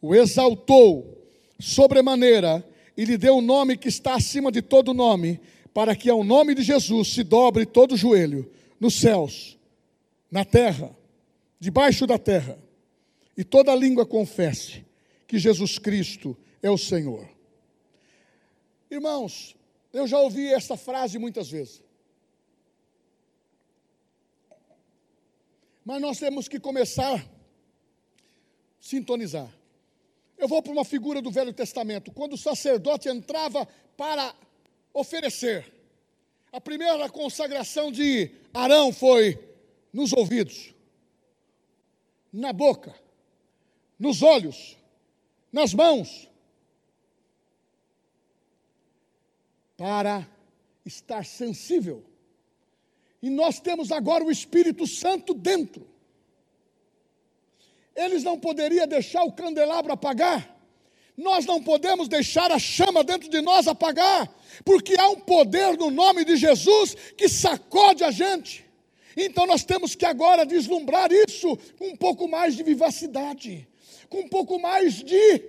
[0.00, 1.26] o exaltou
[1.58, 5.40] sobremaneira e lhe deu o um nome que está acima de todo nome,
[5.72, 9.56] para que ao nome de Jesus se dobre todo joelho, nos céus,
[10.30, 10.94] na terra,
[11.60, 12.58] debaixo da terra,
[13.36, 14.84] e toda língua confesse
[15.26, 17.26] que Jesus Cristo é o Senhor.
[18.90, 19.56] Irmãos,
[19.92, 21.82] eu já ouvi essa frase muitas vezes.
[25.84, 27.24] Mas nós temos que começar a
[28.80, 29.52] sintonizar.
[30.38, 32.12] Eu vou para uma figura do Velho Testamento.
[32.12, 33.66] Quando o sacerdote entrava
[33.96, 34.34] para
[34.92, 35.72] oferecer,
[36.52, 39.38] a primeira consagração de Arão foi
[39.92, 40.74] nos ouvidos,
[42.32, 42.94] na boca,
[43.98, 44.76] nos olhos,
[45.52, 46.28] nas mãos,
[49.76, 50.26] para
[50.84, 52.04] estar sensível
[53.22, 55.86] e nós temos agora o Espírito Santo dentro.
[57.94, 60.52] Eles não poderiam deixar o candelabro apagar.
[61.16, 64.28] Nós não podemos deixar a chama dentro de nós apagar,
[64.64, 68.64] porque há um poder no nome de Jesus que sacode a gente.
[69.16, 73.68] Então nós temos que agora deslumbrar isso com um pouco mais de vivacidade,
[74.08, 75.42] com um pouco mais de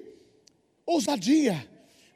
[0.85, 1.67] ousadia.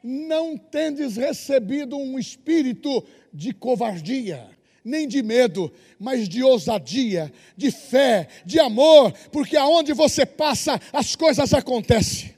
[0.04, 3.02] Não tendes recebido um espírito
[3.32, 4.48] de covardia,
[4.84, 11.14] nem de medo, mas de ousadia, de fé, de amor, porque aonde você passa, as
[11.14, 12.34] coisas acontecem.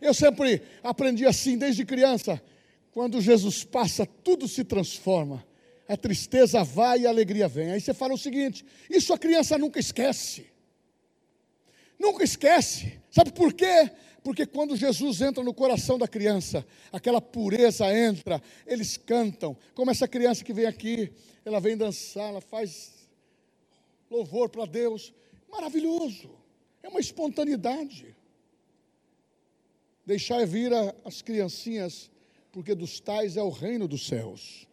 [0.00, 2.40] Eu sempre aprendi assim desde criança.
[2.92, 5.44] Quando Jesus passa, tudo se transforma.
[5.88, 7.70] a tristeza vai e a alegria vem.
[7.70, 10.46] Aí você fala o seguinte: isso a criança nunca esquece.
[11.98, 12.98] Nunca esquece.
[13.10, 13.90] Sabe por quê?
[14.26, 19.56] Porque quando Jesus entra no coração da criança, aquela pureza entra, eles cantam.
[19.72, 21.12] Como essa criança que vem aqui,
[21.44, 23.08] ela vem dançar, ela faz
[24.10, 25.14] louvor para Deus.
[25.48, 26.28] Maravilhoso.
[26.82, 28.16] É uma espontaneidade.
[30.04, 30.72] Deixar vir
[31.04, 32.10] as criancinhas,
[32.50, 34.66] porque dos tais é o reino dos céus.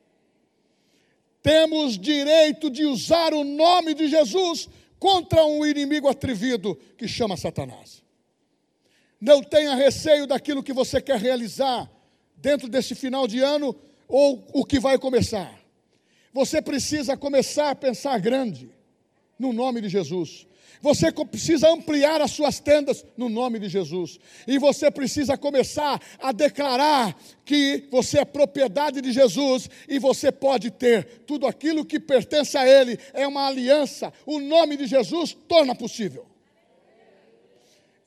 [1.44, 8.03] Temos direito de usar o nome de Jesus contra um inimigo atrevido que chama Satanás.
[9.24, 11.90] Não tenha receio daquilo que você quer realizar
[12.36, 13.74] dentro desse final de ano
[14.06, 15.58] ou o que vai começar.
[16.34, 18.70] Você precisa começar a pensar grande,
[19.40, 20.46] no nome de Jesus.
[20.82, 24.20] Você precisa ampliar as suas tendas no nome de Jesus.
[24.46, 30.70] E você precisa começar a declarar que você é propriedade de Jesus e você pode
[30.70, 33.00] ter tudo aquilo que pertence a Ele.
[33.14, 34.12] É uma aliança.
[34.26, 36.33] O nome de Jesus torna possível.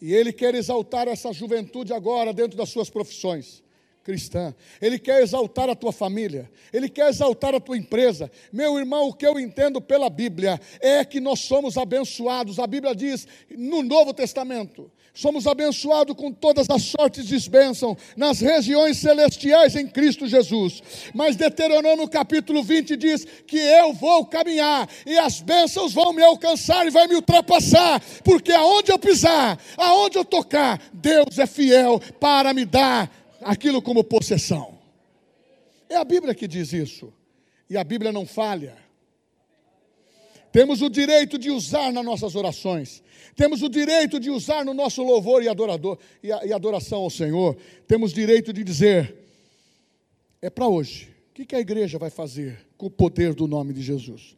[0.00, 3.64] E Ele quer exaltar essa juventude agora dentro das suas profissões
[4.06, 4.54] cristã.
[4.80, 8.30] Ele quer exaltar a tua família, ele quer exaltar a tua empresa.
[8.52, 12.60] Meu irmão, o que eu entendo pela Bíblia é que nós somos abençoados.
[12.60, 18.38] A Bíblia diz no Novo Testamento: somos abençoados com todas as sortes de bênção nas
[18.38, 20.82] regiões celestiais em Cristo Jesus.
[21.14, 26.86] Mas Deuteronômio capítulo 20 diz que eu vou caminhar e as bênçãos vão me alcançar
[26.86, 32.52] e vai me ultrapassar, porque aonde eu pisar, aonde eu tocar, Deus é fiel para
[32.52, 33.10] me dar
[33.40, 34.78] aquilo como possessão.
[35.88, 37.10] É a Bíblia que diz isso.
[37.70, 38.76] E a Bíblia não falha.
[40.52, 43.02] Temos o direito de usar nas nossas orações.
[43.36, 47.56] Temos o direito de usar no nosso louvor e, adorador, e, e adoração ao Senhor.
[47.86, 49.14] Temos direito de dizer:
[50.42, 51.14] é para hoje.
[51.30, 54.34] O que, que a igreja vai fazer com o poder do nome de Jesus?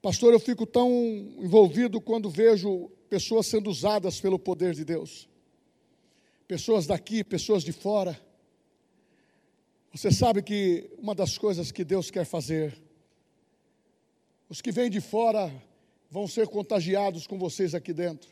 [0.00, 0.90] Pastor, eu fico tão
[1.38, 5.28] envolvido quando vejo pessoas sendo usadas pelo poder de Deus
[6.50, 8.20] pessoas daqui, pessoas de fora.
[9.94, 12.76] Você sabe que uma das coisas que Deus quer fazer,
[14.50, 15.50] os que vêm de fora
[16.10, 18.28] vão ser contagiados com vocês aqui dentro,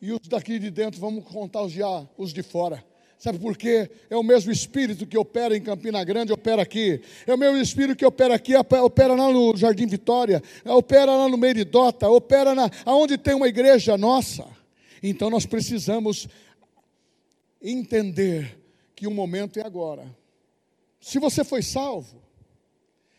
[0.00, 2.84] e os daqui de dentro vão contagiar os de fora.
[3.16, 3.88] Sabe por quê?
[4.10, 7.00] É o mesmo espírito que opera em Campina Grande, opera aqui.
[7.24, 11.38] É o mesmo espírito que opera aqui, opera lá no Jardim Vitória, opera lá no
[11.38, 14.44] Meridota, opera na, aonde tem uma igreja nossa.
[15.00, 16.26] Então nós precisamos
[17.62, 18.58] entender
[18.96, 20.04] que o momento é agora.
[21.00, 22.20] Se você foi salvo,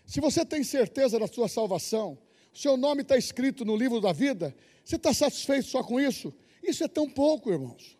[0.05, 2.17] se você tem certeza da sua salvação,
[2.54, 6.34] seu nome está escrito no livro da vida, você está satisfeito só com isso?
[6.62, 7.97] Isso é tão pouco, irmãos.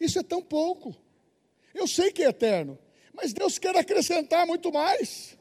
[0.00, 0.96] Isso é tão pouco.
[1.74, 2.78] Eu sei que é eterno,
[3.12, 5.36] mas Deus quer acrescentar muito mais.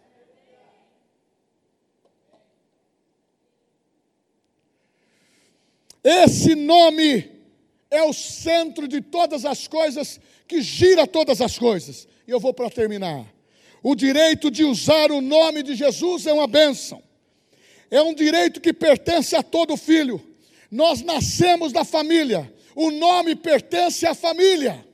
[6.04, 7.32] Esse nome
[7.90, 12.08] é o centro de todas as coisas, que gira todas as coisas.
[12.28, 13.32] E eu vou para terminar.
[13.84, 17.02] O direito de usar o nome de Jesus é uma bênção.
[17.92, 20.26] É um direito que pertence a todo filho.
[20.72, 22.52] Nós nascemos da família.
[22.74, 24.88] O nome pertence à família.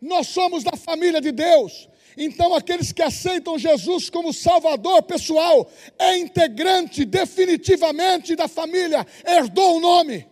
[0.00, 1.88] Nós somos da família de Deus.
[2.16, 9.80] Então, aqueles que aceitam Jesus como Salvador pessoal, é integrante definitivamente da família, herdou o
[9.80, 10.26] nome.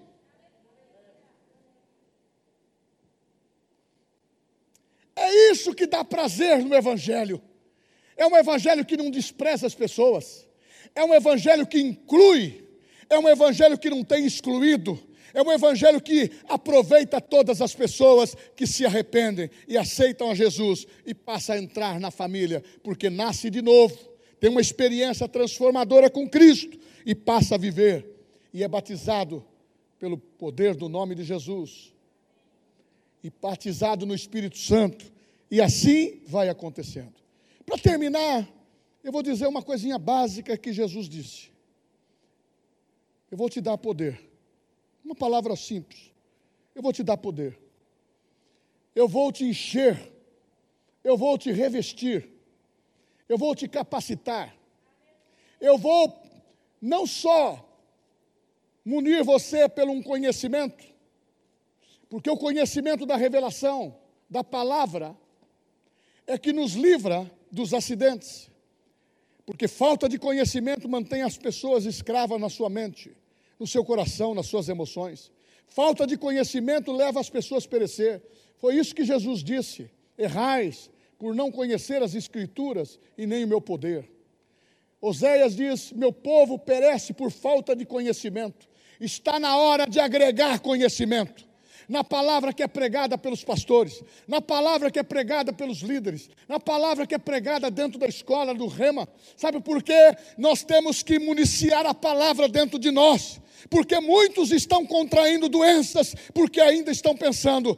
[5.14, 7.40] É isso que dá prazer no Evangelho.
[8.16, 10.49] É um Evangelho que não despreza as pessoas.
[10.94, 12.64] É um Evangelho que inclui.
[13.08, 14.98] É um Evangelho que não tem excluído.
[15.32, 20.86] É um Evangelho que aproveita todas as pessoas que se arrependem e aceitam a Jesus
[21.06, 23.96] e passa a entrar na família, porque nasce de novo,
[24.40, 28.06] tem uma experiência transformadora com Cristo e passa a viver
[28.52, 29.44] e é batizado
[29.98, 31.94] pelo poder do nome de Jesus
[33.22, 35.12] e batizado no Espírito Santo.
[35.50, 37.14] E assim vai acontecendo.
[37.66, 38.48] Para terminar,
[39.02, 41.50] eu vou dizer uma coisinha básica que Jesus disse.
[43.30, 44.20] Eu vou te dar poder.
[45.04, 46.12] Uma palavra simples.
[46.74, 47.58] Eu vou te dar poder.
[48.94, 50.12] Eu vou te encher.
[51.02, 52.28] Eu vou te revestir.
[53.28, 54.54] Eu vou te capacitar.
[55.60, 56.20] Eu vou
[56.80, 57.66] não só
[58.84, 60.84] munir você pelo um conhecimento,
[62.08, 63.96] porque o conhecimento da revelação,
[64.28, 65.16] da palavra,
[66.26, 68.49] é que nos livra dos acidentes.
[69.50, 73.10] Porque falta de conhecimento mantém as pessoas escravas na sua mente,
[73.58, 75.32] no seu coração, nas suas emoções.
[75.66, 78.22] Falta de conhecimento leva as pessoas a perecer.
[78.58, 80.88] Foi isso que Jesus disse: errais,
[81.18, 84.08] por não conhecer as Escrituras e nem o meu poder.
[85.00, 88.68] Oséias diz: Meu povo perece por falta de conhecimento.
[89.00, 91.49] Está na hora de agregar conhecimento
[91.90, 96.60] na palavra que é pregada pelos pastores, na palavra que é pregada pelos líderes, na
[96.60, 99.08] palavra que é pregada dentro da escola, do rema.
[99.36, 100.16] Sabe por quê?
[100.38, 106.60] Nós temos que municiar a palavra dentro de nós, porque muitos estão contraindo doenças, porque
[106.60, 107.76] ainda estão pensando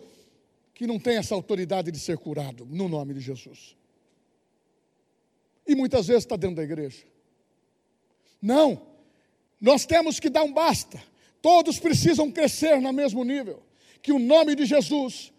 [0.75, 3.75] que não tem essa autoridade de ser curado, no nome de Jesus.
[5.67, 7.03] E muitas vezes está dentro da igreja.
[8.43, 8.83] Não,
[9.59, 11.03] nós temos que dar um basta.
[11.41, 13.72] Todos precisam crescer no mesmo nível
[14.03, 15.33] que o nome de Jesus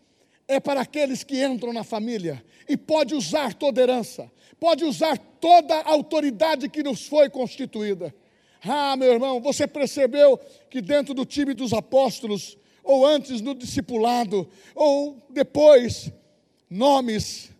[0.47, 5.75] é para aqueles que entram na família e pode usar toda herança, pode usar toda
[5.75, 8.13] a autoridade que nos foi constituída.
[8.63, 10.39] Ah, meu irmão, você percebeu
[10.69, 16.11] que dentro do time dos apóstolos, ou antes no discipulado, ou depois,
[16.69, 17.51] nomes,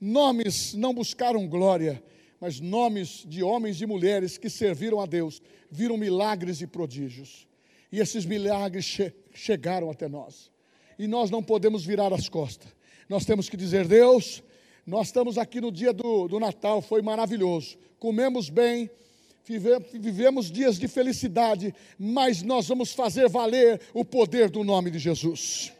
[0.00, 2.02] nomes não buscaram glória,
[2.40, 5.40] mas nomes de homens e mulheres que serviram a Deus,
[5.70, 7.46] viram milagres e prodígios.
[7.90, 8.98] E esses milagres
[9.38, 10.50] chegaram até nós.
[10.98, 12.68] E nós não podemos virar as costas.
[13.08, 14.42] Nós temos que dizer: Deus,
[14.86, 17.78] nós estamos aqui no dia do, do Natal, foi maravilhoso.
[17.98, 18.90] Comemos bem,
[19.44, 24.98] vive, vivemos dias de felicidade, mas nós vamos fazer valer o poder do nome de
[24.98, 25.72] Jesus.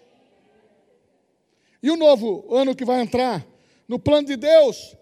[1.82, 3.46] E o novo ano que vai entrar,
[3.86, 4.96] no plano de Deus,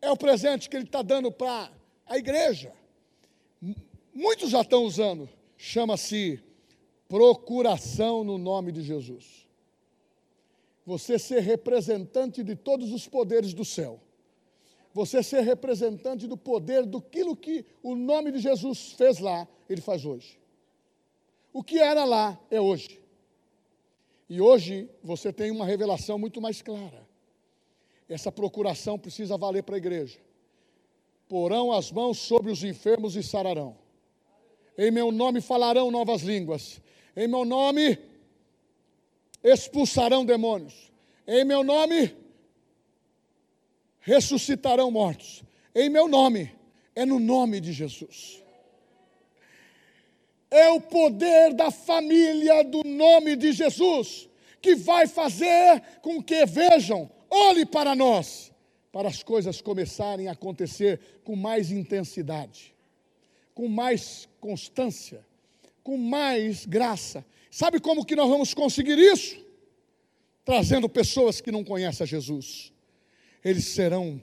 [0.00, 1.70] é o presente que Ele está dando para
[2.06, 2.72] a igreja.
[4.14, 5.28] Muitos já estão usando
[5.62, 6.40] chama-se
[7.12, 9.46] procuração no nome de Jesus.
[10.86, 14.00] Você ser representante de todos os poderes do céu.
[14.94, 20.06] Você ser representante do poder do que o nome de Jesus fez lá, ele faz
[20.06, 20.40] hoje.
[21.52, 22.98] O que era lá é hoje.
[24.26, 27.06] E hoje você tem uma revelação muito mais clara.
[28.08, 30.18] Essa procuração precisa valer para a igreja.
[31.28, 33.76] Porão as mãos sobre os enfermos e sararão.
[34.78, 36.80] Em meu nome falarão novas línguas.
[37.16, 37.98] Em meu nome
[39.42, 40.92] expulsarão demônios.
[41.26, 42.14] Em meu nome
[44.00, 45.42] ressuscitarão mortos.
[45.74, 46.52] Em meu nome,
[46.94, 48.42] é no nome de Jesus.
[50.50, 54.28] É o poder da família do nome de Jesus
[54.60, 58.52] que vai fazer com que vejam, olhe para nós,
[58.92, 62.72] para as coisas começarem a acontecer com mais intensidade
[63.54, 65.24] com mais constância,
[65.82, 67.24] com mais graça.
[67.50, 69.36] Sabe como que nós vamos conseguir isso?
[70.44, 72.72] Trazendo pessoas que não conhecem a Jesus.
[73.44, 74.22] Eles serão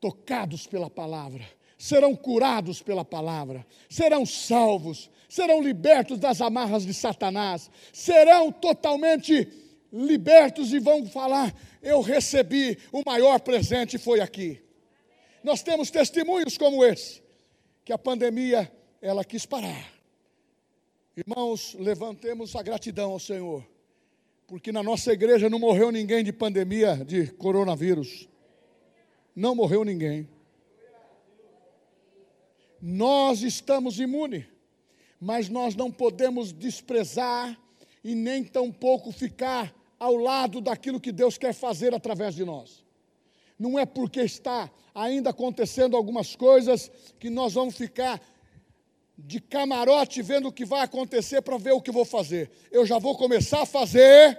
[0.00, 1.44] tocados pela palavra,
[1.76, 9.46] serão curados pela palavra, serão salvos, serão libertos das amarras de Satanás, serão totalmente
[9.92, 14.62] libertos e vão falar: Eu recebi o maior presente, foi aqui.
[15.42, 17.22] Nós temos testemunhos como esse
[17.84, 18.70] que a pandemia
[19.00, 19.99] ela quis parar.
[21.16, 23.66] Irmãos, levantemos a gratidão ao Senhor,
[24.46, 28.28] porque na nossa igreja não morreu ninguém de pandemia de coronavírus.
[29.34, 30.28] Não morreu ninguém.
[32.80, 34.46] Nós estamos imunes,
[35.20, 37.60] mas nós não podemos desprezar
[38.04, 42.84] e nem tampouco ficar ao lado daquilo que Deus quer fazer através de nós
[43.60, 48.18] não é porque está ainda acontecendo algumas coisas que nós vamos ficar
[49.26, 52.50] de camarote vendo o que vai acontecer para ver o que vou fazer.
[52.70, 54.38] Eu já vou começar a fazer,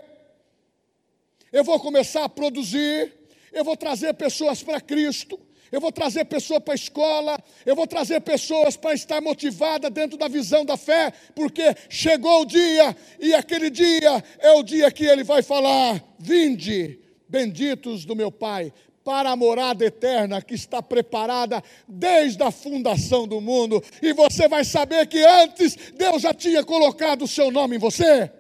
[1.51, 3.13] eu vou começar a produzir,
[3.51, 5.39] eu vou trazer pessoas para Cristo,
[5.71, 10.17] eu vou trazer pessoas para a escola, eu vou trazer pessoas para estar motivada dentro
[10.17, 15.05] da visão da fé, porque chegou o dia, e aquele dia é o dia que
[15.05, 18.73] ele vai falar: Vinde, benditos do meu Pai,
[19.03, 23.83] para a morada eterna que está preparada desde a fundação do mundo.
[24.01, 28.31] E você vai saber que antes Deus já tinha colocado o seu nome em você.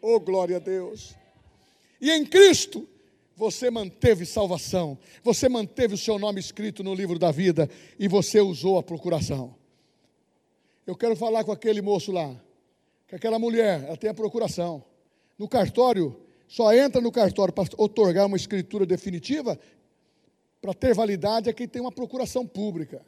[0.00, 1.14] Oh, glória a Deus.
[2.00, 2.88] E em Cristo
[3.36, 8.40] você manteve salvação, você manteve o seu nome escrito no livro da vida e você
[8.40, 9.54] usou a procuração.
[10.86, 12.34] Eu quero falar com aquele moço lá,
[13.06, 14.84] que aquela mulher, ela tem a procuração.
[15.38, 16.20] No cartório,
[16.50, 19.56] só entra no cartório para otorgar uma escritura definitiva,
[20.60, 23.06] para ter validade, é quem tem uma procuração pública.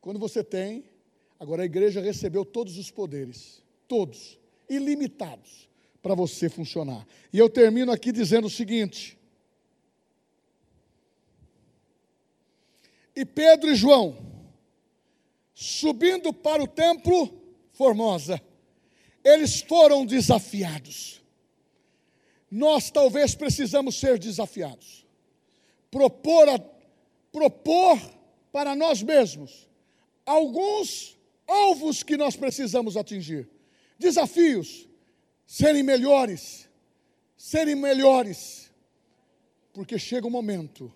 [0.00, 0.84] Quando você tem,
[1.38, 5.68] agora a igreja recebeu todos os poderes, todos, ilimitados,
[6.02, 7.06] para você funcionar.
[7.32, 9.16] E eu termino aqui dizendo o seguinte:
[13.14, 14.18] E Pedro e João,
[15.54, 17.40] subindo para o templo
[17.70, 18.42] Formosa,
[19.22, 21.21] eles foram desafiados
[22.52, 25.06] nós talvez precisamos ser desafiados.
[25.90, 26.58] Propor, a,
[27.32, 27.98] propor
[28.52, 29.66] para nós mesmos
[30.26, 33.48] alguns alvos que nós precisamos atingir.
[33.98, 34.86] Desafios,
[35.46, 36.68] serem melhores,
[37.38, 38.70] serem melhores.
[39.72, 40.94] Porque chega um momento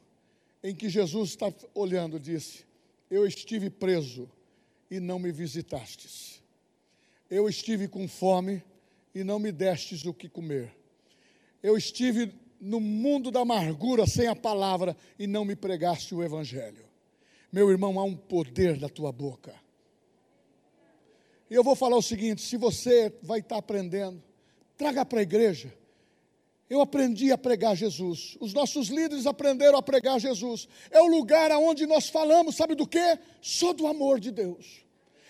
[0.63, 2.67] em que Jesus está olhando e disse:
[3.11, 4.31] Eu estive preso
[4.91, 6.43] e não me visitastes.
[7.31, 8.63] Eu estive com fome
[9.15, 10.77] e não me destes o que comer.
[11.63, 16.85] Eu estive no mundo da amargura sem a palavra e não me pregaste o evangelho.
[17.53, 19.55] Meu irmão, há um poder na tua boca.
[21.51, 24.23] E eu vou falar o seguinte: se você vai estar aprendendo,
[24.77, 25.73] traga para a igreja.
[26.69, 28.37] Eu aprendi a pregar Jesus.
[28.41, 30.69] Os nossos líderes aprenderam a pregar Jesus.
[30.91, 33.19] É o lugar aonde nós falamos, sabe do quê?
[33.41, 34.85] Só do amor de Deus.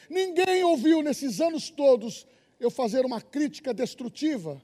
[0.09, 2.27] Ninguém ouviu nesses anos todos
[2.59, 4.63] eu fazer uma crítica destrutiva,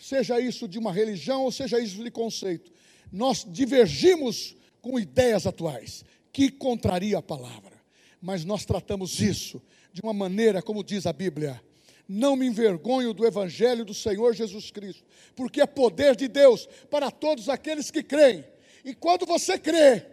[0.00, 2.72] seja isso de uma religião ou seja isso de conceito.
[3.12, 7.78] Nós divergimos com ideias atuais que contraria a palavra.
[8.20, 11.60] Mas nós tratamos isso de uma maneira, como diz a Bíblia,
[12.08, 15.04] não me envergonho do Evangelho do Senhor Jesus Cristo,
[15.36, 18.44] porque é poder de Deus para todos aqueles que creem.
[18.84, 20.06] E quando você crê,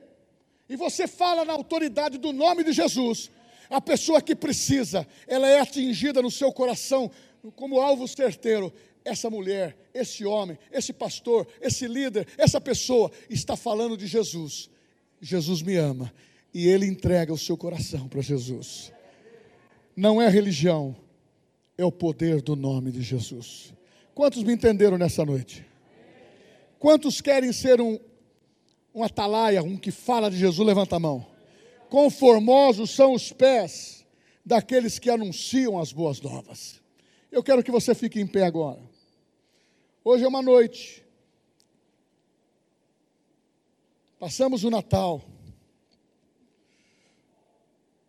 [0.69, 3.31] e você fala na autoridade do nome de Jesus,
[3.69, 7.09] a pessoa que precisa, ela é atingida no seu coração
[7.55, 8.73] como alvo certeiro.
[9.08, 14.70] Essa mulher, esse homem, esse pastor, esse líder, essa pessoa está falando de Jesus.
[15.22, 16.14] Jesus me ama
[16.53, 18.91] e ele entrega o seu coração para Jesus.
[19.95, 20.93] Não é religião,
[21.78, 23.74] é o poder do nome de Jesus.
[24.14, 25.66] Quantos me entenderam nessa noite?
[26.78, 27.97] Quantos querem ser um,
[28.93, 30.68] um atalaia, um que fala de Jesus?
[30.68, 31.26] Levanta a mão.
[31.89, 34.05] Conformosos são os pés
[34.45, 36.82] daqueles que anunciam as boas novas.
[37.32, 38.82] Eu quero que você fique em pé agora.
[40.10, 41.05] Hoje é uma noite
[44.18, 45.22] Passamos o Natal.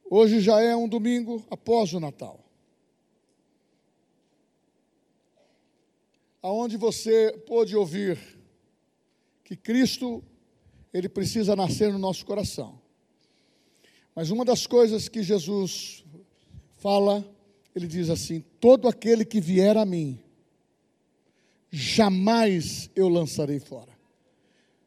[0.08, 2.38] Hoje já é um domingo após o Natal.
[6.40, 8.16] Aonde você pôde ouvir
[9.42, 10.22] que Cristo
[10.94, 12.80] ele precisa nascer no nosso coração.
[14.14, 16.04] Mas uma das coisas que Jesus
[16.76, 17.28] fala,
[17.74, 20.22] ele diz assim: todo aquele que vier a mim,
[21.70, 23.92] jamais eu lançarei fora.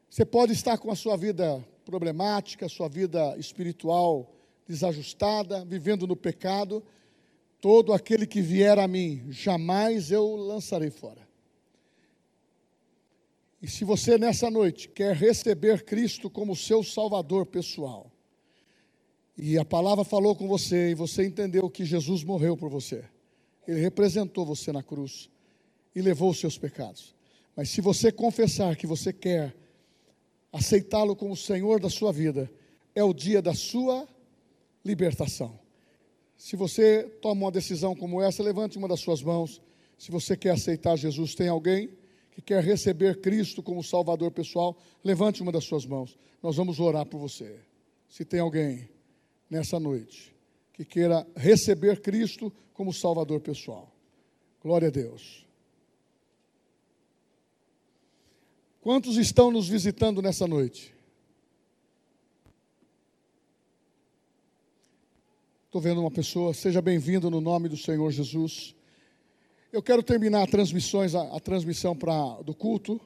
[0.10, 4.34] Você pode estar com a sua vida problemática, sua vida espiritual
[4.68, 6.84] desajustada, vivendo no pecado.
[7.60, 11.28] Todo aquele que vier a mim, jamais eu lançarei fora.
[13.62, 18.12] E se você nessa noite quer receber Cristo como seu Salvador pessoal,
[19.38, 23.04] e a palavra falou com você e você entendeu que Jesus morreu por você,
[23.68, 25.30] ele representou você na cruz
[25.96, 27.14] e levou os seus pecados.
[27.56, 29.56] Mas se você confessar que você quer
[30.52, 32.52] aceitá-lo como Senhor da sua vida,
[32.94, 34.08] é o dia da sua
[34.84, 35.60] libertação.
[36.38, 39.62] Se você toma uma decisão como essa, levante uma das suas mãos.
[39.98, 41.90] Se você quer aceitar Jesus, tem alguém
[42.32, 46.18] que quer receber Cristo como Salvador pessoal, levante uma das suas mãos.
[46.42, 47.60] Nós vamos orar por você.
[48.10, 48.90] Se tem alguém
[49.50, 50.36] nessa noite
[50.74, 53.94] que queira receber Cristo como Salvador pessoal.
[54.64, 55.46] Glória a Deus.
[58.82, 60.92] Quantos estão nos visitando nessa noite?
[65.68, 68.76] Estou vendo uma pessoa, seja bem-vindo no nome do Senhor Jesus.
[69.72, 73.00] Eu quero terminar a, transmissões, a, a transmissão pra, do culto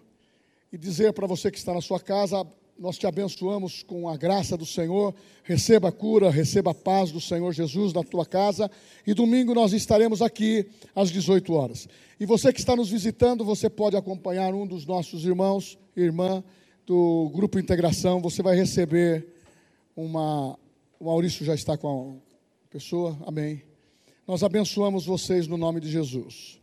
[0.72, 2.48] e dizer para você que está na sua casa,
[2.78, 5.16] nós te abençoamos com a graça do Senhor.
[5.44, 8.70] Receba a cura, receba a paz do Senhor Jesus na tua casa.
[9.08, 11.88] E domingo nós estaremos aqui às 18 horas.
[12.20, 16.44] E você que está nos visitando, você pode acompanhar um dos nossos irmãos, irmã
[16.86, 18.22] do Grupo Integração.
[18.22, 19.26] Você vai receber
[19.96, 20.58] uma.
[21.00, 22.20] O Maurício já está com
[22.66, 23.18] a pessoa.
[23.26, 23.62] Amém.
[24.28, 26.60] Nós abençoamos vocês no nome de Jesus.